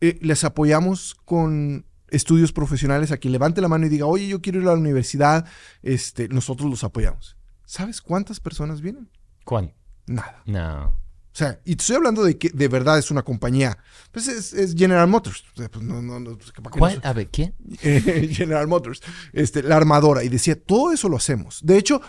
Eh, 0.00 0.18
les 0.22 0.44
apoyamos 0.44 1.16
con 1.24 1.84
estudios 2.10 2.52
profesionales 2.52 3.10
a 3.12 3.18
quien 3.18 3.32
levante 3.32 3.60
la 3.60 3.68
mano 3.68 3.86
y 3.86 3.88
diga, 3.88 4.06
oye, 4.06 4.28
yo 4.28 4.40
quiero 4.40 4.60
ir 4.60 4.68
a 4.68 4.72
la 4.72 4.78
universidad, 4.78 5.46
este, 5.82 6.28
nosotros 6.28 6.70
los 6.70 6.84
apoyamos. 6.84 7.36
¿Sabes 7.64 8.00
cuántas 8.00 8.40
personas 8.40 8.80
vienen? 8.80 9.10
¿Cuándo? 9.44 9.74
Nada. 10.06 10.42
No. 10.46 11.07
O 11.38 11.44
sea, 11.44 11.60
y 11.64 11.76
te 11.76 11.82
estoy 11.82 11.94
hablando 11.94 12.24
de 12.24 12.36
que 12.36 12.48
de 12.48 12.66
verdad 12.66 12.98
es 12.98 13.12
una 13.12 13.22
compañía. 13.22 13.78
Pues 14.10 14.26
es, 14.26 14.52
es 14.52 14.74
General 14.74 15.06
Motors. 15.06 15.44
O 15.54 15.56
sea, 15.56 15.68
pues 15.70 15.84
no, 15.84 16.02
no, 16.02 16.18
no, 16.18 16.36
pues, 16.36 16.50
¿para 16.50 16.70
qué 16.72 16.78
¿Cuál? 16.80 17.00
A 17.04 17.12
ver, 17.12 17.28
¿quién? 17.28 17.54
Eh, 17.80 18.28
General 18.32 18.66
Motors, 18.66 19.00
este, 19.32 19.62
la 19.62 19.76
armadora. 19.76 20.24
Y 20.24 20.30
decía, 20.30 20.60
todo 20.60 20.90
eso 20.92 21.08
lo 21.08 21.16
hacemos. 21.16 21.60
De 21.64 21.78
hecho, 21.78 22.00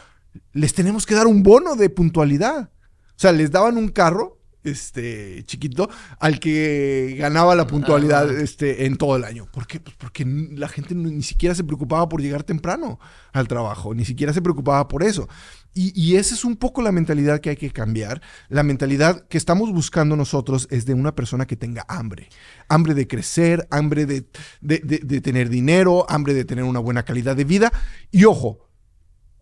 les 0.53 0.73
tenemos 0.73 1.05
que 1.05 1.13
dar 1.13 1.27
un 1.27 1.43
bono 1.43 1.75
de 1.75 1.91
puntualidad. 1.91 2.71
O 2.71 3.17
sea, 3.17 3.31
les 3.31 3.51
daban 3.51 3.77
un 3.77 3.89
carro, 3.89 4.39
este, 4.63 5.43
chiquito, 5.45 5.91
al 6.19 6.39
que 6.39 7.15
ganaba 7.19 7.53
la 7.53 7.67
puntualidad, 7.67 8.29
Ah. 8.31 8.41
este, 8.41 8.87
en 8.87 8.97
todo 8.97 9.15
el 9.15 9.25
año. 9.25 9.45
¿Por 9.51 9.67
qué? 9.67 9.79
Pues 9.79 9.95
porque 9.95 10.25
la 10.25 10.69
gente 10.69 10.95
ni 10.95 11.21
siquiera 11.21 11.53
se 11.53 11.63
preocupaba 11.63 12.09
por 12.09 12.19
llegar 12.19 12.41
temprano 12.41 12.99
al 13.31 13.47
trabajo, 13.47 13.93
ni 13.93 14.05
siquiera 14.05 14.33
se 14.33 14.41
preocupaba 14.41 14.87
por 14.87 15.03
eso. 15.03 15.29
Y, 15.73 16.15
esa 16.15 16.35
es 16.35 16.43
un 16.43 16.57
poco 16.57 16.81
la 16.81 16.91
mentalidad 16.91 17.39
que 17.39 17.51
hay 17.51 17.55
que 17.55 17.71
cambiar. 17.71 18.21
La 18.49 18.63
mentalidad 18.63 19.27
que 19.27 19.37
estamos 19.37 19.71
buscando 19.71 20.15
nosotros 20.17 20.67
es 20.71 20.85
de 20.85 20.93
una 20.93 21.15
persona 21.15 21.45
que 21.45 21.55
tenga 21.55 21.85
hambre. 21.87 22.27
Hambre 22.67 22.93
de 22.93 23.07
crecer, 23.07 23.65
hambre 23.71 24.05
de- 24.05 24.27
de 24.61 25.21
tener 25.21 25.49
dinero, 25.49 26.05
hambre 26.09 26.33
de 26.33 26.43
tener 26.43 26.65
una 26.65 26.79
buena 26.79 27.03
calidad 27.03 27.35
de 27.35 27.45
vida. 27.45 27.71
Y 28.11 28.25
ojo, 28.25 28.69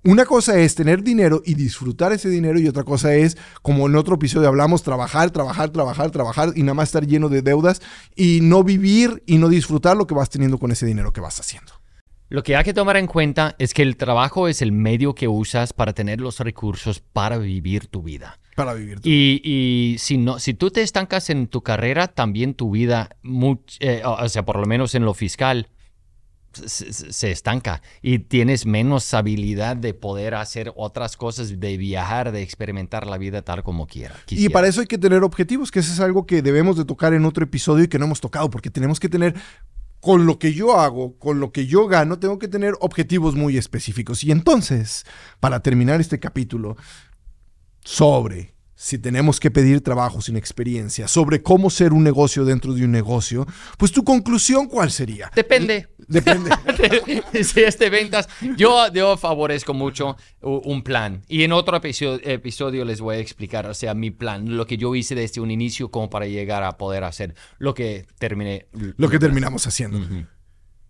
una 0.03 0.25
cosa 0.25 0.57
es 0.57 0.75
tener 0.75 1.03
dinero 1.03 1.41
y 1.45 1.55
disfrutar 1.55 2.13
ese 2.13 2.29
dinero 2.29 2.59
y 2.59 2.67
otra 2.67 2.83
cosa 2.83 3.13
es, 3.15 3.35
como 3.61 3.87
en 3.87 3.95
otro 3.95 4.15
episodio 4.15 4.47
hablamos, 4.47 4.83
trabajar, 4.83 5.31
trabajar, 5.31 5.69
trabajar, 5.71 6.11
trabajar 6.11 6.53
y 6.55 6.61
nada 6.63 6.75
más 6.75 6.89
estar 6.89 7.05
lleno 7.05 7.29
de 7.29 7.41
deudas 7.41 7.81
y 8.15 8.39
no 8.41 8.63
vivir 8.63 9.21
y 9.25 9.37
no 9.37 9.49
disfrutar 9.49 9.97
lo 9.97 10.07
que 10.07 10.13
vas 10.15 10.29
teniendo 10.29 10.59
con 10.59 10.71
ese 10.71 10.85
dinero 10.85 11.11
que 11.11 11.19
vas 11.19 11.39
haciendo. 11.39 11.73
Lo 12.29 12.43
que 12.43 12.55
hay 12.55 12.63
que 12.63 12.73
tomar 12.73 12.97
en 12.97 13.07
cuenta 13.07 13.55
es 13.57 13.73
que 13.73 13.81
el 13.83 13.95
trabajo 13.95 14.47
es 14.47 14.61
el 14.61 14.71
medio 14.71 15.15
que 15.15 15.27
usas 15.27 15.71
para 15.73 15.93
tener 15.93 16.19
los 16.19 16.39
recursos 16.39 16.99
para 16.99 17.37
vivir 17.37 17.87
tu 17.87 18.01
vida. 18.03 18.39
Para 18.55 18.73
vivir. 18.73 18.99
tu- 18.99 19.07
Y, 19.07 19.41
y 19.43 19.97
si, 19.99 20.17
no, 20.17 20.39
si 20.39 20.53
tú 20.53 20.69
te 20.71 20.81
estancas 20.81 21.29
en 21.29 21.47
tu 21.47 21.61
carrera, 21.61 22.07
también 22.07 22.53
tu 22.53 22.71
vida, 22.71 23.09
much- 23.23 23.77
eh, 23.79 24.01
o 24.05 24.27
sea, 24.27 24.43
por 24.43 24.57
lo 24.59 24.65
menos 24.65 24.93
en 24.95 25.05
lo 25.05 25.13
fiscal, 25.13 25.69
se, 26.53 27.29
estanca 27.31 27.81
y 28.01 28.17
tienes 28.19 28.65
menos 28.65 29.13
habilidad 29.13 29.77
de 29.77 29.93
poder 29.93 30.33
hacer 30.33 30.73
otras 30.75 31.15
cosas, 31.15 31.59
de 31.59 31.77
viajar, 31.77 32.31
de 32.31 32.41
experimentar 32.41 33.05
la 33.05 33.17
vida 33.19 33.43
tal 33.43 33.61
como 33.63 33.85
quieras. 33.85 34.17
Y 34.29 34.49
para 34.49 34.67
eso 34.67 34.81
hay 34.81 34.87
que 34.87 34.97
tener 34.97 35.23
objetivos, 35.23 35.69
que 35.71 35.79
eso 35.79 35.93
es 35.93 35.99
algo 35.99 36.25
que 36.25 36.41
debemos 36.41 36.75
de 36.75 36.85
tocar 36.85 37.13
en 37.13 37.25
otro 37.25 37.43
episodio 37.43 37.83
y 37.83 37.87
que 37.87 37.99
no 37.99 38.05
hemos 38.05 38.21
tocado, 38.21 38.49
porque 38.49 38.71
tenemos 38.71 38.99
que 38.99 39.07
tener, 39.07 39.35
con 39.99 40.25
lo 40.25 40.39
que 40.39 40.53
yo 40.53 40.79
hago, 40.79 41.17
con 41.17 41.39
lo 41.39 41.51
que 41.51 41.65
yo 41.67 41.87
gano, 41.87 42.19
tengo 42.19 42.39
que 42.39 42.47
tener 42.47 42.75
objetivos 42.79 43.35
muy 43.35 43.57
específicos. 43.57 44.23
Y 44.23 44.31
entonces, 44.31 45.05
para 45.39 45.61
terminar 45.61 46.01
este 46.01 46.19
capítulo 46.19 46.77
sobre 47.83 48.57
si 48.77 48.99
tenemos 48.99 49.39
que 49.39 49.49
pedir 49.49 49.81
trabajo 49.81 50.21
sin 50.21 50.37
experiencia, 50.37 51.07
sobre 51.07 51.41
cómo 51.41 51.71
ser 51.71 51.93
un 51.93 52.03
negocio 52.03 52.45
dentro 52.45 52.73
de 52.73 52.85
un 52.85 52.91
negocio, 52.91 53.47
pues 53.77 53.91
tu 53.91 54.03
conclusión, 54.03 54.67
¿cuál 54.67 54.91
sería? 54.91 55.31
Depende. 55.35 55.87
Depende. 56.07 56.51
si 57.43 57.61
es 57.61 57.77
de 57.77 57.89
ventas, 57.89 58.29
yo, 58.55 58.91
yo 58.93 59.17
favorezco 59.17 59.73
mucho 59.73 60.17
un 60.41 60.81
plan. 60.81 61.23
Y 61.27 61.43
en 61.43 61.51
otro 61.51 61.77
episodio, 61.77 62.19
episodio 62.23 62.85
les 62.85 63.01
voy 63.01 63.17
a 63.17 63.19
explicar, 63.19 63.67
o 63.67 63.73
sea, 63.73 63.93
mi 63.93 64.11
plan, 64.11 64.55
lo 64.57 64.65
que 64.65 64.77
yo 64.77 64.95
hice 64.95 65.15
desde 65.15 65.41
un 65.41 65.51
inicio 65.51 65.89
como 65.91 66.09
para 66.09 66.27
llegar 66.27 66.63
a 66.63 66.77
poder 66.77 67.03
hacer 67.03 67.35
lo 67.57 67.73
que 67.73 68.05
terminé. 68.19 68.67
Lo 68.97 69.09
que 69.09 69.19
terminamos 69.19 69.67
haciendo. 69.67 69.99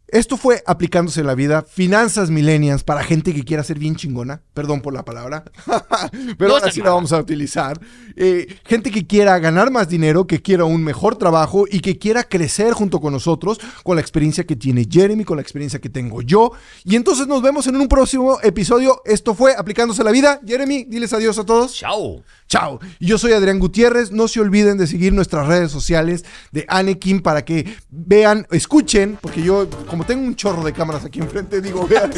Esto 0.10 0.38
fue 0.38 0.64
aplicándose 0.66 1.20
en 1.20 1.28
la 1.28 1.36
vida, 1.36 1.64
finanzas 1.64 2.30
millennials 2.30 2.84
para 2.84 3.04
gente 3.04 3.34
que 3.34 3.44
quiera 3.44 3.64
ser 3.64 3.78
bien 3.78 3.98
chingona. 3.98 4.42
Perdón 4.54 4.82
por 4.82 4.94
la 4.94 5.04
palabra, 5.04 5.44
pero 6.38 6.48
No 6.48 6.56
ahora 6.56 6.72
sí 6.72 6.82
la 6.82 6.92
vamos 6.92 7.12
a 7.12 7.20
utilizar. 7.20 7.80
Eh, 8.16 8.58
gente 8.66 8.90
que 8.90 9.06
quiera 9.06 9.38
ganar 9.40 9.70
más 9.70 9.90
dinero, 9.90 10.26
que 10.26 10.42
quiera 10.42 10.64
un 10.64 10.82
mejor 10.82 11.18
trabajo 11.18 11.66
y 11.70 11.82
que 11.82 11.98
quiera 11.98 12.24
crecer 12.24 12.72
junto 12.74 13.02
con 13.02 13.12
nosotros 13.12 13.60
con 13.84 13.96
la 13.96 14.02
experiencia 14.02 14.46
que 14.46 14.56
tiene 14.56 14.88
Jeremy, 14.90 15.26
con 15.26 15.38
la 15.38 15.42
experiencia 15.42 15.80
que 15.80 15.90
tengo 15.90 16.22
yo. 16.22 16.52
Y 16.86 16.96
entonces 16.96 17.28
nos 17.28 17.42
vemos 17.42 17.68
en 17.68 17.76
un 17.76 17.88
próximo 17.88 18.40
episodio. 18.42 19.02
Esto 19.06 19.36
fue 19.36 19.56
aplicándose 19.58 20.02
en 20.02 20.06
la 20.06 20.12
vida. 20.12 20.40
Jeremy, 20.46 20.86
diles 20.86 21.12
adiós 21.14 21.38
a 21.38 21.46
todos. 21.46 21.74
Chao. 21.74 22.24
Chao. 22.48 22.80
Yo 23.00 23.18
soy 23.18 23.34
Adrián 23.34 23.60
Gutiérrez. 23.60 24.12
No 24.12 24.28
se 24.28 24.40
olviden 24.40 24.78
de 24.78 24.88
seguir 24.88 25.14
nuestras 25.14 25.48
redes 25.48 25.72
sociales 25.72 26.24
de 26.52 26.66
Anekin 26.70 27.22
para 27.22 27.44
que 27.44 27.76
vean, 27.90 28.48
escuchen, 28.52 29.18
porque 29.22 29.44
yo, 29.44 29.70
como 29.88 29.97
como 29.98 30.06
tengo 30.06 30.28
un 30.28 30.36
chorro 30.36 30.64
de 30.64 30.74
cámaras 30.74 31.06
aquí 31.06 31.18
enfrente, 31.18 31.60
digo, 31.60 31.88
vean, 31.90 32.12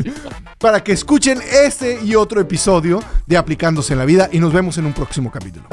para 0.58 0.84
que 0.84 0.92
escuchen 0.92 1.40
este 1.64 2.00
y 2.00 2.14
otro 2.14 2.40
episodio 2.40 3.00
de 3.26 3.36
Aplicándose 3.36 3.94
en 3.94 3.98
la 3.98 4.04
Vida 4.04 4.28
y 4.30 4.38
nos 4.38 4.52
vemos 4.52 4.78
en 4.78 4.86
un 4.86 4.92
próximo 4.92 5.32
capítulo. 5.32 5.66